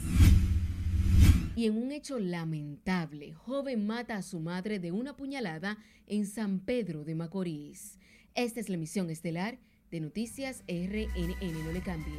[1.59, 6.61] Y en un hecho lamentable, joven mata a su madre de una puñalada en San
[6.61, 7.99] Pedro de Macorís.
[8.37, 9.59] Esta es la emisión estelar
[9.91, 11.65] de Noticias RNN.
[11.65, 12.15] No le cambie.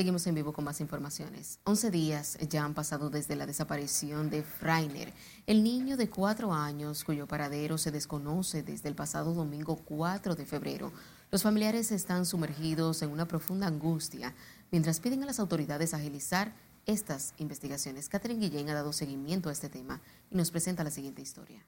[0.00, 1.58] Seguimos en vivo con más informaciones.
[1.64, 5.12] 11 días ya han pasado desde la desaparición de Freiner,
[5.46, 10.46] el niño de cuatro años cuyo paradero se desconoce desde el pasado domingo 4 de
[10.46, 10.90] febrero.
[11.30, 14.32] Los familiares están sumergidos en una profunda angustia
[14.70, 16.54] mientras piden a las autoridades agilizar
[16.86, 18.08] estas investigaciones.
[18.08, 21.62] Catherine Guillén ha dado seguimiento a este tema y nos presenta la siguiente historia.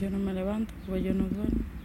[0.00, 1.81] Yo no me levanto, pues yo no duermo.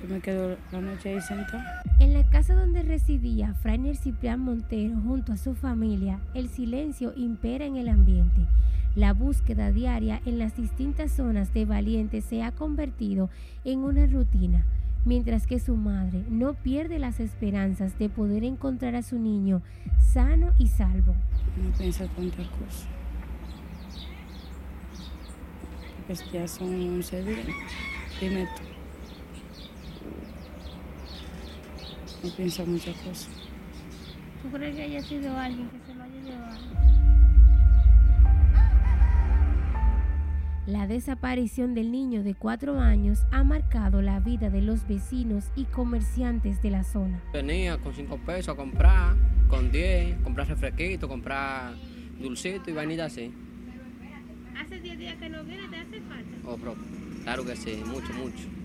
[0.00, 1.82] Yo me quedo la noche ahí sentada.
[1.98, 7.64] En la casa donde residía Frainer Ciprián Montero junto a su familia, el silencio impera
[7.64, 8.42] en el ambiente.
[8.94, 13.28] La búsqueda diaria en las distintas zonas de Valiente se ha convertido
[13.64, 14.64] en una rutina,
[15.04, 19.62] mientras que su madre no pierde las esperanzas de poder encontrar a su niño
[20.12, 21.14] sano y salvo.
[21.60, 22.86] No piensa tantas cosas.
[26.06, 27.46] Pues ya son 11 días.
[28.20, 28.77] Dime tú.
[32.22, 33.28] No piensa muchas cosas.
[34.42, 36.58] ¿Tú crees que haya sido alguien que se lo haya llevado?
[40.66, 45.64] La desaparición del niño de cuatro años ha marcado la vida de los vecinos y
[45.64, 47.22] comerciantes de la zona.
[47.32, 49.16] Venía con cinco pesos a comprar,
[49.48, 51.74] con 10, comprar refresquito, comprar
[52.20, 53.32] dulcito y vainita así.
[54.60, 55.68] ¿Hace 10 días que no viene?
[55.68, 56.36] ¿Te hace falta?
[56.44, 56.76] Oh, bro,
[57.22, 58.57] claro que sí, mucho, mucho.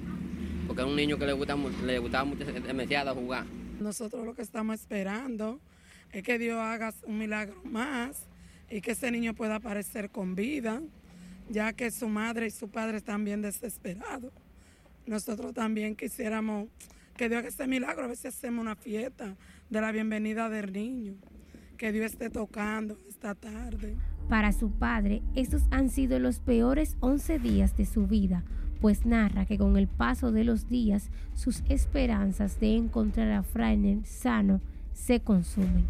[0.67, 3.45] Porque es un niño que le gusta, mu- le gustaba mucho demasiado jugar.
[3.79, 5.59] Nosotros lo que estamos esperando
[6.11, 8.27] es que Dios haga un milagro más
[8.69, 10.81] y que ese niño pueda aparecer con vida,
[11.49, 14.31] ya que su madre y su padre están bien desesperados.
[15.05, 16.69] Nosotros también quisiéramos
[17.17, 19.35] que Dios haga ese milagro, a ver si hacemos una fiesta
[19.69, 21.15] de la bienvenida del niño,
[21.77, 23.95] que Dios esté tocando esta tarde.
[24.29, 28.43] Para su padre, estos han sido los peores 11 días de su vida,
[28.83, 34.05] pues narra que con el paso de los días sus esperanzas de encontrar a Frainer
[34.05, 34.59] sano
[34.93, 35.85] se consumen.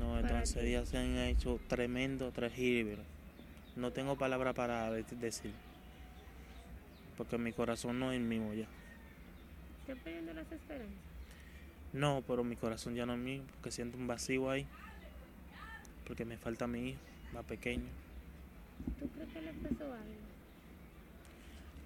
[0.00, 2.98] No, estos 11 días se han hecho tremendo, terrible.
[3.76, 5.52] No tengo palabra para de- decir.
[7.16, 8.66] Porque mi corazón no es el mismo ya.
[9.82, 10.92] ¿Estás perdiendo las esperanzas?
[11.92, 14.66] No, pero mi corazón ya no es mío, porque siento un vacío ahí.
[16.04, 16.98] Porque me falta mi hijo,
[17.32, 17.84] más pequeño.
[18.98, 20.23] ¿Tú crees que le pasó algo?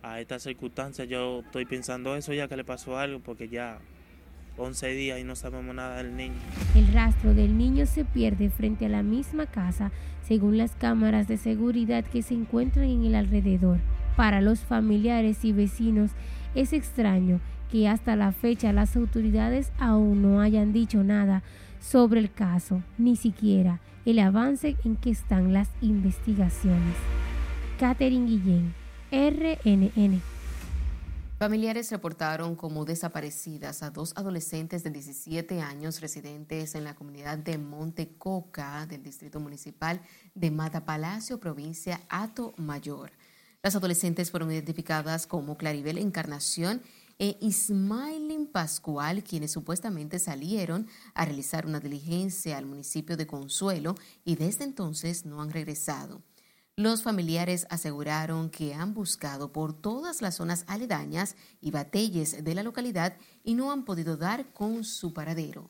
[0.02, 3.78] A estas circunstancias yo estoy pensando eso ya que le pasó algo, porque ya
[4.56, 6.34] 11 días y no sabemos nada del niño.
[6.74, 9.90] El rastro del niño se pierde frente a la misma casa,
[10.22, 13.78] según las cámaras de seguridad que se encuentran en el alrededor.
[14.16, 16.10] Para los familiares y vecinos
[16.54, 21.42] es extraño que hasta la fecha las autoridades aún no hayan dicho nada
[21.80, 26.96] sobre el caso, ni siquiera el avance en que están las investigaciones.
[27.78, 28.74] Catherine Guillén,
[29.10, 30.20] RNN.
[31.38, 37.56] Familiares reportaron como desaparecidas a dos adolescentes de 17 años residentes en la comunidad de
[37.56, 40.02] Monte Coca del Distrito Municipal
[40.34, 43.12] de Mata Palacio, provincia Ato Mayor.
[43.62, 46.82] Las adolescentes fueron identificadas como Claribel Encarnación
[47.18, 53.94] e Ismailin Pascual, quienes supuestamente salieron a realizar una diligencia al municipio de Consuelo
[54.24, 56.20] y desde entonces no han regresado.
[56.78, 62.62] Los familiares aseguraron que han buscado por todas las zonas aledañas y batelles de la
[62.62, 65.68] localidad y no han podido dar con su paradero.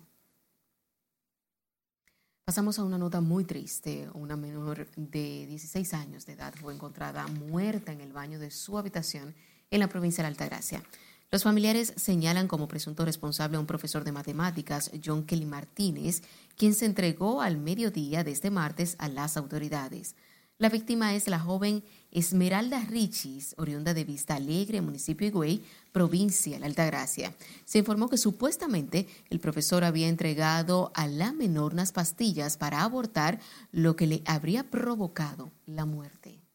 [2.44, 4.06] Pasamos a una nota muy triste.
[4.12, 8.76] Una menor de 16 años de edad fue encontrada muerta en el baño de su
[8.76, 9.34] habitación
[9.70, 10.82] en la provincia de Altagracia.
[11.30, 16.22] Los familiares señalan como presunto responsable a un profesor de matemáticas, John Kelly Martínez,
[16.54, 20.14] quien se entregó al mediodía de este martes a las autoridades.
[20.60, 25.60] La víctima es la joven Esmeralda Richis, oriunda de Vista Alegre, municipio de
[25.92, 27.32] provincia de Altagracia.
[27.64, 33.38] Se informó que supuestamente el profesor había entregado a la menor unas pastillas para abortar,
[33.70, 36.47] lo que le habría provocado la muerte.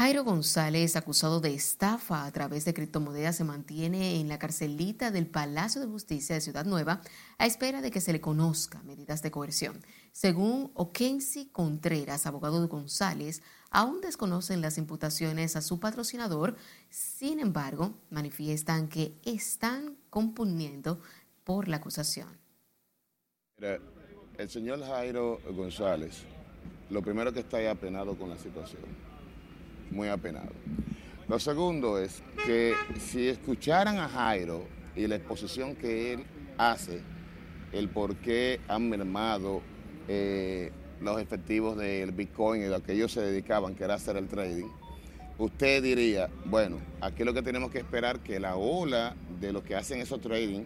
[0.00, 5.26] Jairo González, acusado de estafa a través de criptomonedas, se mantiene en la carcelita del
[5.26, 7.02] Palacio de Justicia de Ciudad Nueva
[7.36, 9.78] a espera de que se le conozca medidas de coerción.
[10.12, 16.56] Según Okensi Contreras, abogado de González, aún desconocen las imputaciones a su patrocinador,
[16.88, 20.98] sin embargo, manifiestan que están componiendo
[21.44, 22.38] por la acusación.
[23.58, 26.22] el señor Jairo González,
[26.88, 29.09] lo primero que está ahí apenado con la situación
[29.90, 30.50] muy apenado.
[31.28, 34.66] Lo segundo es que si escucharan a Jairo
[34.96, 36.24] y la exposición que él
[36.58, 37.00] hace,
[37.72, 39.62] el por qué han mermado
[40.08, 44.26] eh, los efectivos del Bitcoin y lo que ellos se dedicaban, que era hacer el
[44.26, 44.66] trading,
[45.38, 49.76] usted diría, bueno, aquí lo que tenemos que esperar que la ola de los que
[49.76, 50.64] hacen esos trading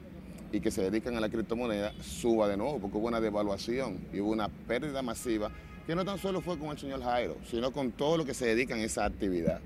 [0.50, 4.20] y que se dedican a la criptomoneda suba de nuevo, porque hubo una devaluación y
[4.20, 5.50] hubo una pérdida masiva
[5.86, 8.46] que no tan solo fue con el señor Jairo, sino con todo lo que se
[8.46, 9.60] dedican a esa actividad.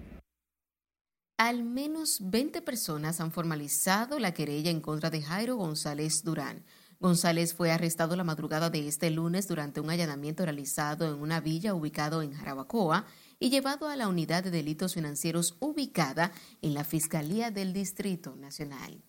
[1.38, 6.64] Al menos 20 personas han formalizado la querella en contra de Jairo González Durán.
[6.98, 11.74] González fue arrestado la madrugada de este lunes durante un allanamiento realizado en una villa
[11.74, 13.06] ubicado en Jarabacoa
[13.38, 19.04] y llevado a la unidad de delitos financieros ubicada en la Fiscalía del Distrito Nacional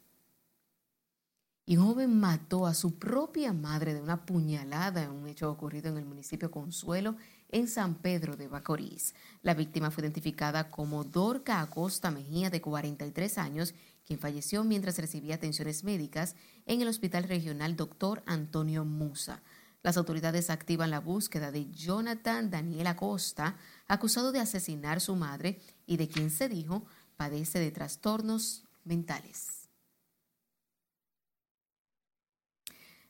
[1.70, 5.90] y un joven mató a su propia madre de una puñalada en un hecho ocurrido
[5.90, 7.16] en el municipio Consuelo,
[7.48, 9.14] en San Pedro de Bacorís.
[9.44, 15.36] La víctima fue identificada como Dorca Acosta Mejía, de 43 años, quien falleció mientras recibía
[15.36, 18.24] atenciones médicas en el Hospital Regional Dr.
[18.26, 19.44] Antonio Musa.
[19.84, 23.58] Las autoridades activan la búsqueda de Jonathan Daniel Acosta,
[23.88, 29.59] acusado de asesinar a su madre y de quien se dijo padece de trastornos mentales.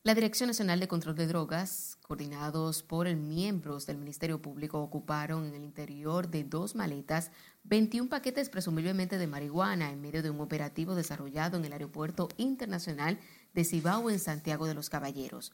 [0.09, 5.53] La Dirección Nacional de Control de Drogas, coordinados por miembros del Ministerio Público, ocuparon en
[5.53, 7.29] el interior de dos maletas
[7.65, 13.19] 21 paquetes presumiblemente de marihuana en medio de un operativo desarrollado en el Aeropuerto Internacional
[13.53, 15.53] de Cibao en Santiago de los Caballeros.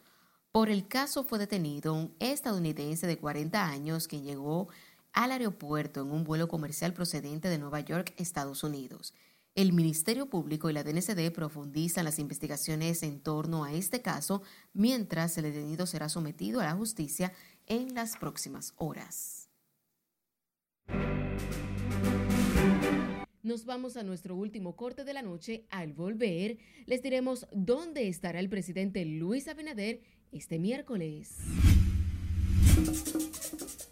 [0.53, 4.70] Por el caso fue detenido un estadounidense de 40 años que llegó
[5.12, 9.14] al aeropuerto en un vuelo comercial procedente de Nueva York, Estados Unidos.
[9.56, 14.41] El Ministerio Público y la DNCD profundizan las investigaciones en torno a este caso,
[14.74, 17.32] mientras el detenido será sometido a la justicia
[17.66, 19.49] en las próximas horas.
[23.43, 25.66] Nos vamos a nuestro último corte de la noche.
[25.70, 30.01] Al volver, les diremos dónde estará el presidente Luis Abinader
[30.34, 31.38] este miércoles.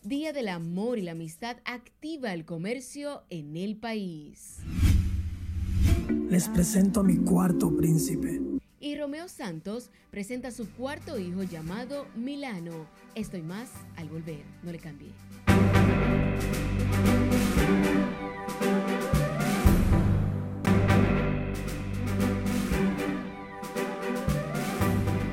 [0.04, 4.60] Día del Amor y la Amistad activa el comercio en el país.
[6.34, 8.42] Les presento a mi cuarto príncipe.
[8.80, 12.88] Y Romeo Santos presenta a su cuarto hijo llamado Milano.
[13.14, 15.12] Estoy más al volver, no le cambie.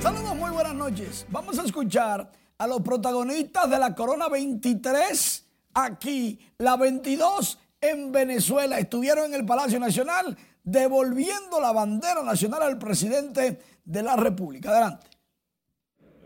[0.01, 1.25] Saludos, muy buenas noches.
[1.31, 8.79] Vamos a escuchar a los protagonistas de la Corona 23 aquí, la 22 en Venezuela.
[8.79, 14.71] Estuvieron en el Palacio Nacional devolviendo la bandera nacional al presidente de la República.
[14.71, 15.07] Adelante.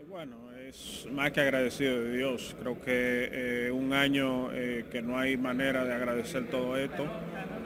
[0.07, 2.55] Bueno, es más que agradecido de Dios.
[2.59, 3.29] Creo que
[3.67, 7.05] eh, un año eh, que no hay manera de agradecer todo esto.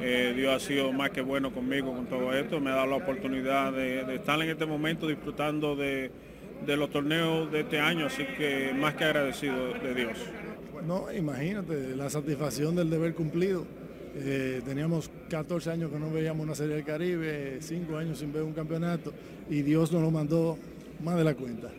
[0.01, 2.59] Eh, Dios ha sido más que bueno conmigo con todo esto.
[2.59, 6.11] Me ha dado la oportunidad de, estar en este momento disfrutando de,
[6.65, 10.17] de los torneos de este año, así que más que agradecido de Dios.
[10.85, 13.65] No, imagínate, la satisfacción del deber cumplido
[14.21, 18.43] eh, teníamos 14 años que no veíamos una Serie del Caribe, 5 años sin ver
[18.43, 19.13] un campeonato
[19.49, 20.57] y Dios nos lo mandó
[21.01, 21.69] más de la cuenta.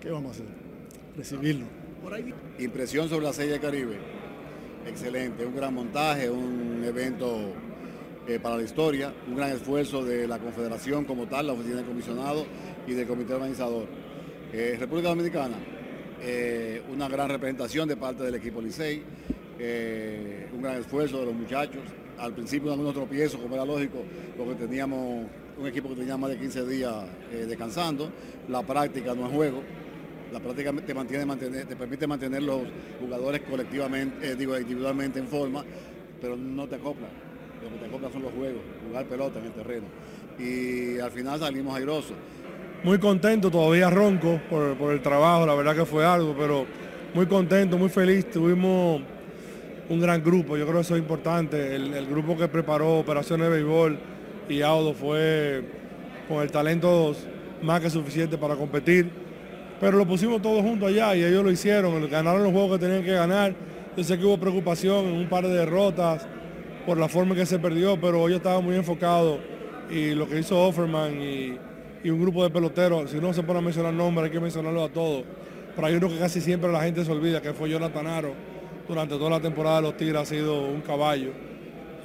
[0.00, 0.46] ¿Qué vamos a hacer?
[1.16, 1.66] Recibirlo.
[2.58, 3.96] Impresión sobre la Serie del Caribe.
[4.86, 7.52] Excelente, un gran montaje, un evento
[8.26, 11.84] eh, para la historia, un gran esfuerzo de la Confederación como tal, la Oficina de
[11.84, 12.44] Comisionado
[12.88, 13.86] y del Comité Organizador.
[14.52, 15.56] Eh, República Dominicana,
[16.90, 19.02] una gran representación de parte del equipo Licey
[19.58, 21.82] eh, un gran esfuerzo de los muchachos.
[22.18, 23.98] Al principio algunos tropiezos, como era lógico,
[24.36, 25.26] porque teníamos
[25.56, 26.94] un equipo que tenía más de 15 días
[27.32, 28.10] eh, descansando.
[28.48, 29.62] La práctica no es juego.
[30.32, 32.62] La práctica te, permite mantener los
[33.00, 35.64] jugadores colectivamente, eh, digo, individualmente en forma,
[36.20, 37.06] pero no te acopla.
[37.62, 39.86] Lo que te acopla son los juegos, jugar pelota en el terreno.
[40.38, 42.16] Y al final salimos airosos.
[42.82, 46.66] Muy contento, todavía ronco por, por el trabajo, la verdad que fue algo, pero
[47.14, 48.28] muy contento, muy feliz.
[48.28, 49.02] Tuvimos
[49.88, 51.74] un gran grupo, yo creo que eso es importante.
[51.76, 53.98] El, grupo que preparó Operaciones de Béisbol
[54.48, 55.62] y Audo fue
[56.28, 57.14] con el talento
[57.62, 59.10] más que suficiente para competir.
[59.80, 63.04] Pero lo pusimos todos juntos allá y ellos lo hicieron, ganaron los juegos que tenían
[63.04, 63.54] que ganar.
[63.96, 66.26] Yo sé que hubo preocupación en un par de derrotas
[66.86, 69.38] por la forma en que se perdió, pero ellos estaban muy enfocados
[69.90, 71.58] y lo que hizo Offerman y,
[72.08, 74.90] un grupo de peloteros, si no se pone a mencionar nombres, hay que mencionarlo a
[74.90, 75.24] todos.
[75.74, 78.34] Pero hay uno que casi siempre la gente se olvida, que fue Jonathan Aro.
[78.86, 81.32] Durante toda la temporada de los Tigres ha sido un caballo.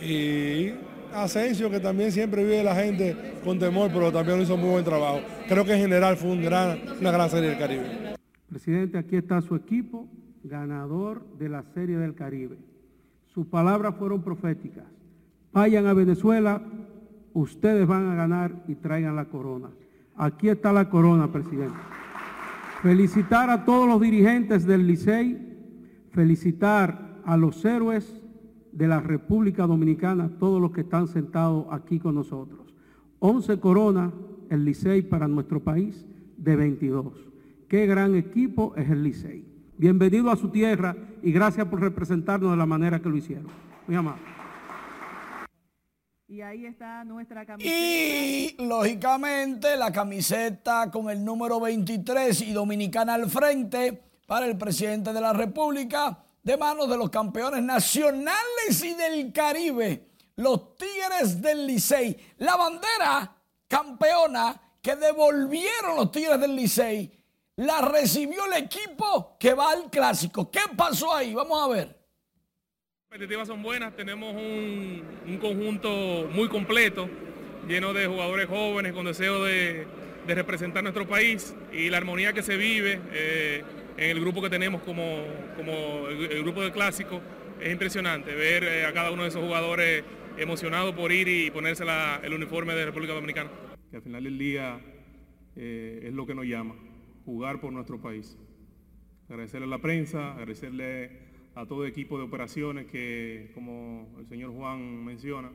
[0.01, 0.71] Y
[1.13, 4.85] Asensio, que también siempre vive la gente con temor, pero también lo hizo muy buen
[4.85, 5.19] trabajo.
[5.47, 8.15] Creo que en general fue una gran serie del Caribe.
[8.47, 10.07] Presidente, aquí está su equipo,
[10.43, 12.57] ganador de la Serie del Caribe.
[13.33, 14.85] Sus palabras fueron proféticas.
[15.51, 16.61] Vayan a Venezuela,
[17.33, 19.69] ustedes van a ganar y traigan la corona.
[20.15, 21.77] Aquí está la corona, presidente.
[22.81, 25.48] Felicitar a todos los dirigentes del Licey,
[26.11, 28.21] felicitar a los héroes
[28.71, 32.73] de la República Dominicana, todos los que están sentados aquí con nosotros.
[33.19, 34.13] 11 coronas
[34.49, 36.05] el Licey para nuestro país
[36.37, 37.13] de 22.
[37.67, 39.45] Qué gran equipo es el Licey.
[39.77, 43.47] Bienvenido a su tierra y gracias por representarnos de la manera que lo hicieron.
[43.87, 44.21] Muy amable.
[46.27, 47.75] Y ahí está nuestra camiseta.
[47.75, 55.11] Y lógicamente la camiseta con el número 23 y dominicana al frente para el presidente
[55.11, 60.05] de la República de manos de los campeones nacionales y del Caribe,
[60.35, 62.15] los Tigres del Licey.
[62.37, 63.35] La bandera
[63.67, 67.11] campeona que devolvieron los Tigres del Licey
[67.55, 70.51] la recibió el equipo que va al clásico.
[70.51, 71.33] ¿Qué pasó ahí?
[71.33, 71.87] Vamos a ver.
[71.87, 71.97] Las
[73.05, 75.89] expectativas son buenas, tenemos un, un conjunto
[76.31, 77.09] muy completo,
[77.67, 79.87] lleno de jugadores jóvenes con deseo de,
[80.27, 83.63] de representar nuestro país y la armonía que se vive eh,
[83.99, 87.21] en el grupo que tenemos como, el, grupo del clásico
[87.59, 90.05] es impresionante ver eh, a cada uno de esos jugadores
[90.37, 91.83] emocionados por ir y ponerse
[92.23, 93.51] el uniforme de República Dominicana.
[93.91, 94.79] que al final del día
[95.57, 96.75] eh, es lo que nos llama,
[97.25, 98.37] jugar por nuestro país.
[99.27, 101.19] Agradecerle a la prensa, agradecerle
[101.55, 105.51] a todo equipo de operaciones que, como el señor Juan menciona,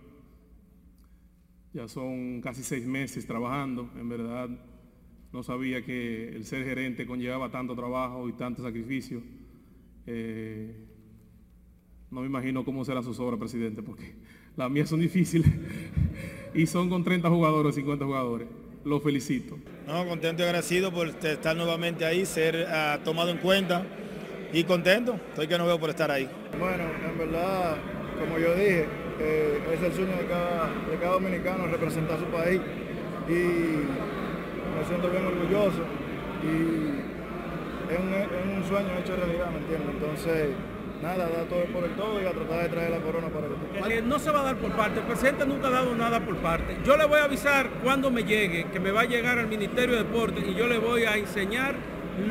[1.72, 3.90] ya son casi seis meses trabajando.
[3.96, 4.50] En verdad,
[5.34, 9.20] no sabía que el ser gerente conllevaba tanto trabajo y tanto sacrificio.
[10.06, 10.72] Eh,
[12.12, 14.14] no me imagino cómo será sus obras, presidente, porque
[14.56, 15.50] las mías son difíciles
[16.54, 18.46] y son con 30 jugadores o 50 jugadores.
[18.84, 19.58] Los felicito.
[19.88, 23.84] No, contento y agradecido por estar nuevamente ahí, ser ah, tomado en cuenta
[24.52, 25.18] y contento.
[25.30, 26.28] Estoy que no veo por estar ahí.
[26.60, 27.76] Bueno, en verdad,
[28.20, 28.86] como yo dije,
[29.18, 32.60] eh, es el sueño de cada, de cada dominicano representar su país
[33.28, 34.13] y
[34.74, 35.82] me siento bien orgulloso
[36.42, 37.04] y
[37.92, 39.88] es un, es un sueño hecho realidad, ¿me entiendes?
[39.94, 40.48] Entonces,
[41.02, 43.94] nada, da todo por el todo y a tratar de traer la corona para que
[43.94, 45.00] Que no se va a dar por parte.
[45.00, 46.78] El presidente nunca ha dado nada por parte.
[46.84, 49.96] Yo le voy a avisar cuando me llegue, que me va a llegar al Ministerio
[49.96, 51.74] de Deportes y yo le voy a enseñar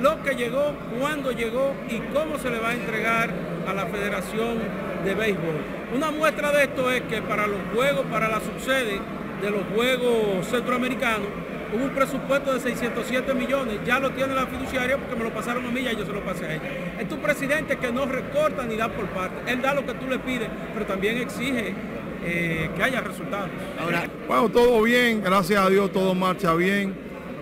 [0.01, 3.29] lo que llegó, cuándo llegó y cómo se le va a entregar
[3.67, 4.59] a la Federación
[5.03, 5.55] de Béisbol.
[5.95, 8.99] Una muestra de esto es que para los juegos, para la subsede
[9.41, 11.27] de los Juegos Centroamericanos,
[11.73, 15.65] hubo un presupuesto de 607 millones, ya lo tiene la fiduciaria porque me lo pasaron
[15.65, 16.97] a mí, ya yo se lo pasé a ella.
[16.99, 20.07] Es tu presidente que no recorta ni da por parte, él da lo que tú
[20.07, 21.73] le pides, pero también exige
[22.23, 23.49] eh, que haya resultados.
[24.27, 26.95] Bueno, todo bien, gracias a Dios todo marcha bien.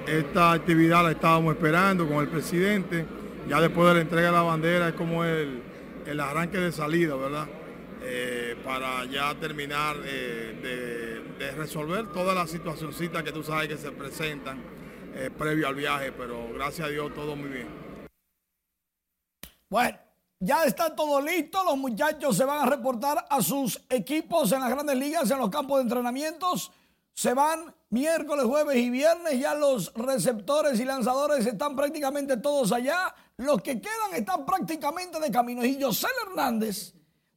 [0.08, 3.06] Esta actividad la estábamos esperando con el presidente.
[3.48, 5.62] Ya después de la entrega de la bandera es como el,
[6.08, 7.48] el arranque de salida, ¿verdad?
[8.04, 11.01] Eh, para ya terminar eh, de,
[11.50, 14.62] resolver todas las situacioncitas que tú sabes que se presentan
[15.16, 17.68] eh, previo al viaje, pero gracias a Dios todo muy bien.
[19.68, 19.98] Bueno,
[20.40, 21.64] ya está todo listo.
[21.64, 25.50] Los muchachos se van a reportar a sus equipos en las grandes ligas, en los
[25.50, 26.72] campos de entrenamientos.
[27.14, 29.40] Se van miércoles, jueves y viernes.
[29.40, 33.14] Ya los receptores y lanzadores están prácticamente todos allá.
[33.38, 35.64] Los que quedan están prácticamente de camino.
[35.64, 36.94] Y José Hernández,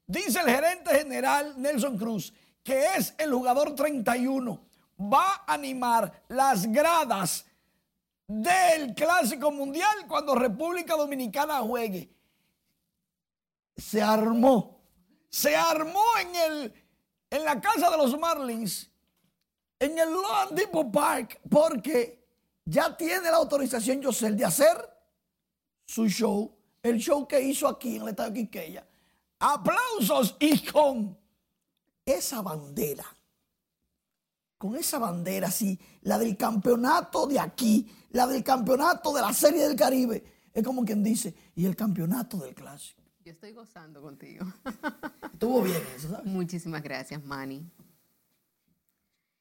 [0.07, 2.33] dice el gerente general Nelson Cruz,
[2.65, 4.59] que es el jugador 31,
[4.99, 7.45] va a animar las gradas
[8.27, 12.11] del Clásico Mundial cuando República Dominicana juegue.
[13.77, 14.81] Se armó.
[15.29, 16.75] Se armó en, el,
[17.31, 18.91] en la casa de los Marlins,
[19.79, 22.25] en el Lawn Depot Park, porque
[22.65, 24.91] ya tiene la autorización Yosel de hacer
[25.85, 28.87] su show, el show que hizo aquí en el estado de Quiqueya.
[29.41, 31.19] Aplausos y con
[32.05, 33.05] esa bandera,
[34.59, 39.67] con esa bandera así, la del campeonato de aquí, la del campeonato de la Serie
[39.69, 43.03] del Caribe, Es como quien dice, y el campeonato del clásico.
[43.25, 44.47] Yo estoy gozando contigo.
[45.33, 46.27] Estuvo bien eso, ¿sabes?
[46.27, 47.67] Muchísimas gracias, Manny.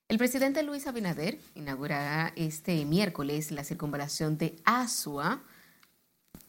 [0.07, 5.43] El presidente Luis Abinader inaugurará este miércoles la circunvalación de Asua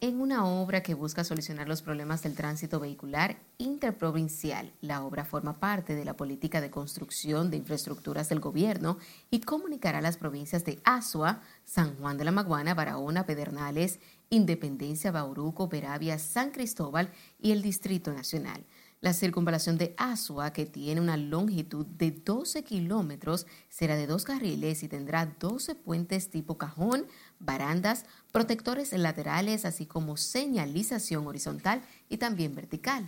[0.09, 4.71] en una obra que busca solucionar los problemas del tránsito vehicular interprovincial.
[4.83, 8.99] La obra forma parte de la política de construcción de infraestructuras del gobierno
[9.31, 13.99] y comunicará las provincias de Asua, San Juan de la Maguana, Barahona, Pedernales,
[14.29, 18.63] Independencia, Bauruco, Peravia, San Cristóbal y el Distrito Nacional.
[19.05, 24.83] La circunvalación de Asua, que tiene una longitud de 12 kilómetros, será de dos carriles
[24.83, 27.07] y tendrá 12 puentes tipo cajón,
[27.39, 33.05] barandas, protectores laterales, así como señalización horizontal y también vertical.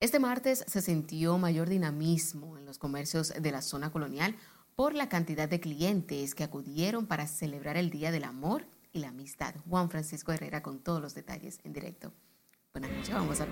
[0.00, 4.36] Este martes se sintió mayor dinamismo en los comercios de la zona colonial
[4.76, 9.08] por la cantidad de clientes que acudieron para celebrar el Día del Amor y la
[9.08, 9.54] Amistad.
[9.66, 12.12] Juan Francisco Herrera con todos los detalles en directo.
[12.78, 13.46] Buenas noches, vamos a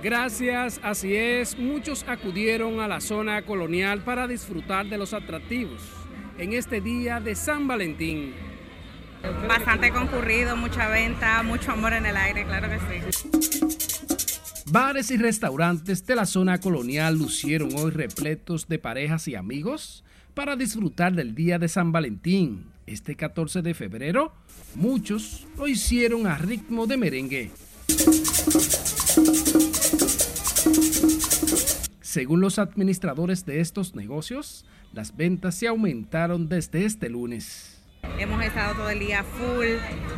[0.00, 1.58] Gracias, así es.
[1.58, 5.82] Muchos acudieron a la zona colonial para disfrutar de los atractivos
[6.38, 8.34] en este día de San Valentín.
[9.48, 13.00] Bastante concurrido, mucha venta, mucho amor en el aire, claro que sí.
[14.70, 20.54] Bares y restaurantes de la zona colonial lucieron hoy repletos de parejas y amigos para
[20.54, 22.73] disfrutar del día de San Valentín.
[22.86, 24.32] Este 14 de febrero,
[24.74, 27.50] muchos lo hicieron a ritmo de merengue.
[32.00, 37.82] Según los administradores de estos negocios, las ventas se aumentaron desde este lunes.
[38.18, 39.66] Hemos estado todo el día full,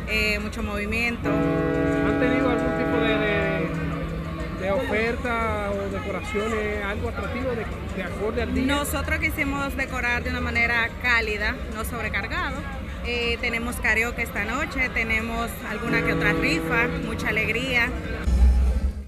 [0.09, 1.29] eh, mucho movimiento.
[1.29, 3.86] ¿Han tenido algún tipo de, de,
[4.75, 7.65] oferta o decoraciones, algo atractivo de,
[7.95, 8.65] de acorde al día?
[8.65, 12.57] Nosotros quisimos decorar de una manera cálida, no sobrecargado.
[13.05, 17.89] Eh, tenemos karaoke esta noche, tenemos alguna que otra rifa, mucha alegría.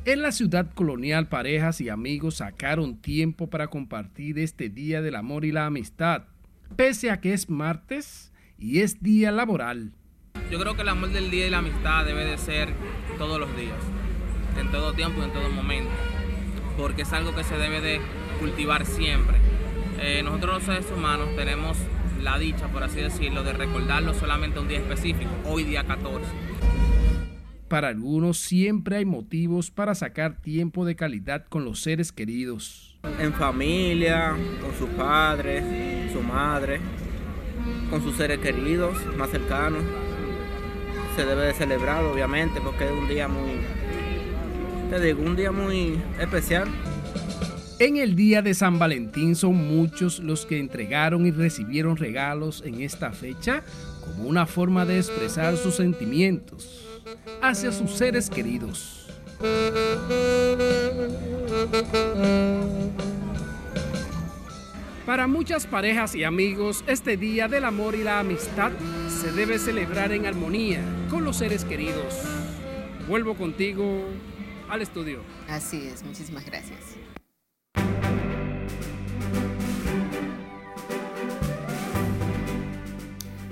[0.05, 5.43] En la ciudad colonial, parejas y amigos sacaron tiempo para compartir este Día del Amor
[5.43, 6.24] y la Amistad,
[6.78, 9.91] pese a que es martes y es día laboral.
[10.49, 12.70] Yo creo que el amor del día y la amistad debe de ser
[13.18, 13.78] todos los días,
[14.60, 15.91] en todo tiempo y en todo momento,
[16.78, 18.01] porque es algo que se debe de
[18.39, 19.38] cultivar siempre.
[19.99, 21.78] Eh, nosotros los seres humanos tenemos
[22.22, 26.49] la dicha, por así decirlo, de recordarlo solamente un día específico, hoy día 14
[27.70, 32.97] para algunos siempre hay motivos para sacar tiempo de calidad con los seres queridos.
[33.20, 35.64] En familia, con sus padres,
[36.12, 36.82] su madre,
[37.89, 39.84] con sus seres queridos más cercanos.
[41.16, 43.59] Se debe de celebrar, obviamente, porque es un día muy,
[44.90, 46.68] te digo, un día muy especial.
[47.78, 52.82] En el día de San Valentín son muchos los que entregaron y recibieron regalos en
[52.82, 53.64] esta fecha
[54.04, 56.88] como una forma de expresar sus sentimientos
[57.42, 59.08] hacia sus seres queridos.
[65.06, 68.72] Para muchas parejas y amigos, este Día del Amor y la Amistad
[69.08, 72.24] se debe celebrar en armonía con los seres queridos.
[73.08, 74.04] Vuelvo contigo
[74.70, 75.24] al estudio.
[75.47, 76.80] Así es, muchísimas gracias.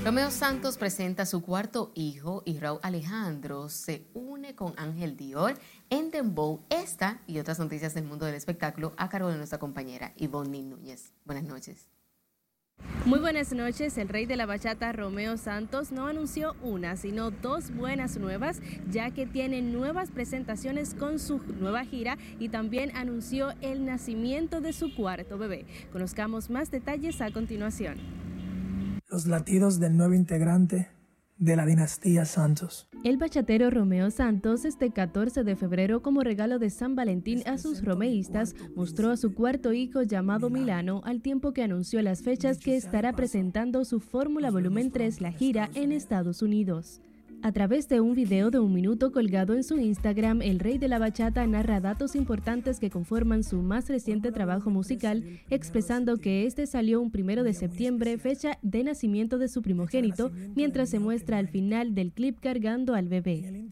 [0.07, 5.55] Romeo Santos presenta a su cuarto hijo y Raúl Alejandro se une con Ángel Dior
[5.89, 6.61] en Dembow.
[6.70, 11.11] Esta y otras noticias del mundo del espectáculo a cargo de nuestra compañera Ivonne Núñez.
[11.26, 11.97] Buenas noches.
[13.07, 13.97] Muy buenas noches.
[13.97, 18.59] El rey de la bachata, Romeo Santos, no anunció una, sino dos buenas nuevas,
[18.91, 24.73] ya que tiene nuevas presentaciones con su nueva gira y también anunció el nacimiento de
[24.73, 25.65] su cuarto bebé.
[25.93, 27.97] Conozcamos más detalles a continuación
[29.09, 30.89] los latidos del nuevo integrante
[31.38, 32.88] de la dinastía Santos.
[33.04, 37.84] El bachatero Romeo Santos este 14 de febrero como regalo de San Valentín a sus
[37.84, 42.76] romeístas mostró a su cuarto hijo llamado Milano al tiempo que anunció las fechas que
[42.76, 47.02] estará presentando su Fórmula Volumen 3 la gira en Estados Unidos.
[47.44, 50.88] A través de un video de un minuto colgado en su Instagram, el rey de
[50.88, 56.68] la bachata narra datos importantes que conforman su más reciente trabajo musical, expresando que este
[56.68, 61.48] salió un primero de septiembre, fecha de nacimiento de su primogénito, mientras se muestra al
[61.48, 63.68] final del clip cargando al bebé.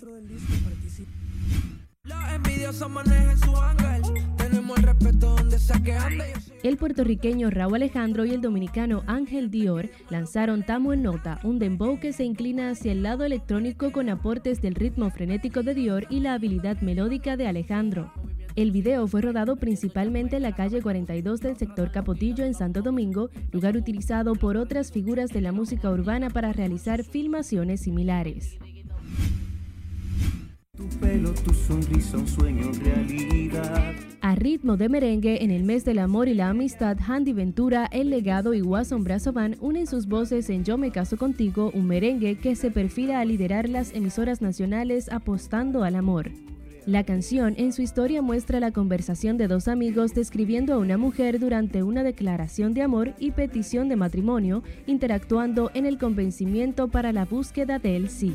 [6.63, 11.99] El puertorriqueño Raúl Alejandro y el dominicano Ángel Dior lanzaron Tamo en Nota, un dembow
[11.99, 16.21] que se inclina hacia el lado electrónico con aportes del ritmo frenético de Dior y
[16.21, 18.11] la habilidad melódica de Alejandro.
[18.55, 23.29] El video fue rodado principalmente en la calle 42 del sector Capotillo en Santo Domingo,
[23.51, 28.57] lugar utilizado por otras figuras de la música urbana para realizar filmaciones similares.
[30.75, 33.93] Tu pelo, tu sonrisa, un sueño realidad.
[34.19, 38.09] A ritmo de merengue, en el mes del amor y la amistad, Handy Ventura, El
[38.09, 42.37] Legado y Wasson Brazo Van unen sus voces en Yo me caso contigo, un merengue
[42.37, 46.31] que se perfila a liderar las emisoras nacionales apostando al amor.
[46.85, 51.39] La canción en su historia muestra la conversación de dos amigos describiendo a una mujer
[51.39, 57.23] durante una declaración de amor y petición de matrimonio, interactuando en el convencimiento para la
[57.23, 58.33] búsqueda del sí.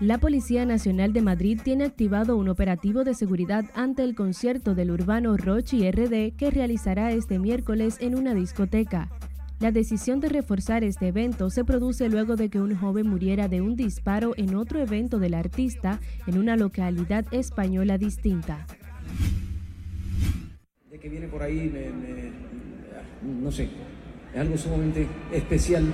[0.00, 4.90] La Policía Nacional de Madrid tiene activado un operativo de seguridad ante el concierto del
[4.90, 9.08] urbano Rochi RD que realizará este miércoles en una discoteca.
[9.60, 13.60] La decisión de reforzar este evento se produce luego de que un joven muriera de
[13.60, 18.66] un disparo en otro evento del artista en una localidad española distinta.
[20.90, 21.72] De que viene por ahí,
[23.22, 23.68] no sé,
[24.36, 25.84] algo sumamente especial.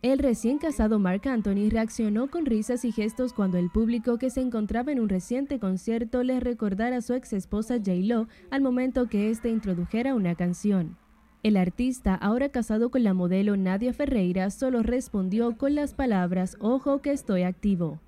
[0.00, 4.40] El recién casado Mark Anthony reaccionó con risas y gestos cuando el público que se
[4.40, 9.28] encontraba en un reciente concierto le recordara a su ex esposa J-Lo al momento que
[9.28, 10.96] éste introdujera una canción.
[11.42, 17.02] El artista, ahora casado con la modelo Nadia Ferreira, solo respondió con las palabras Ojo
[17.02, 18.00] que estoy activo.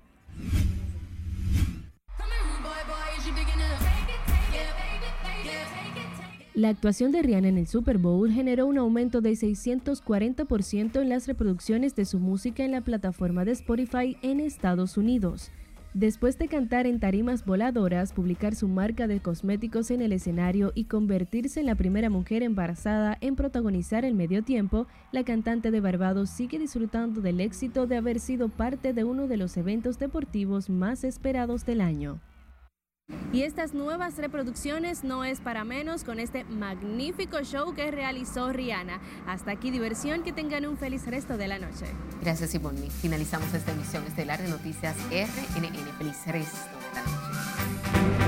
[6.53, 11.25] La actuación de Rihanna en el Super Bowl generó un aumento de 640% en las
[11.25, 15.49] reproducciones de su música en la plataforma de Spotify en Estados Unidos.
[15.93, 20.85] Después de cantar en tarimas voladoras, publicar su marca de cosméticos en el escenario y
[20.85, 26.29] convertirse en la primera mujer embarazada en protagonizar el medio tiempo, la cantante de Barbados
[26.29, 31.05] sigue disfrutando del éxito de haber sido parte de uno de los eventos deportivos más
[31.05, 32.19] esperados del año.
[33.33, 38.99] Y estas nuevas reproducciones no es para menos con este magnífico show que realizó Rihanna.
[39.27, 41.85] Hasta aquí diversión, que tengan un feliz resto de la noche.
[42.21, 42.89] Gracias, Ivonne.
[42.89, 45.97] Finalizamos esta emisión estelar de Noticias RNN.
[45.97, 48.20] Feliz resto de la noche.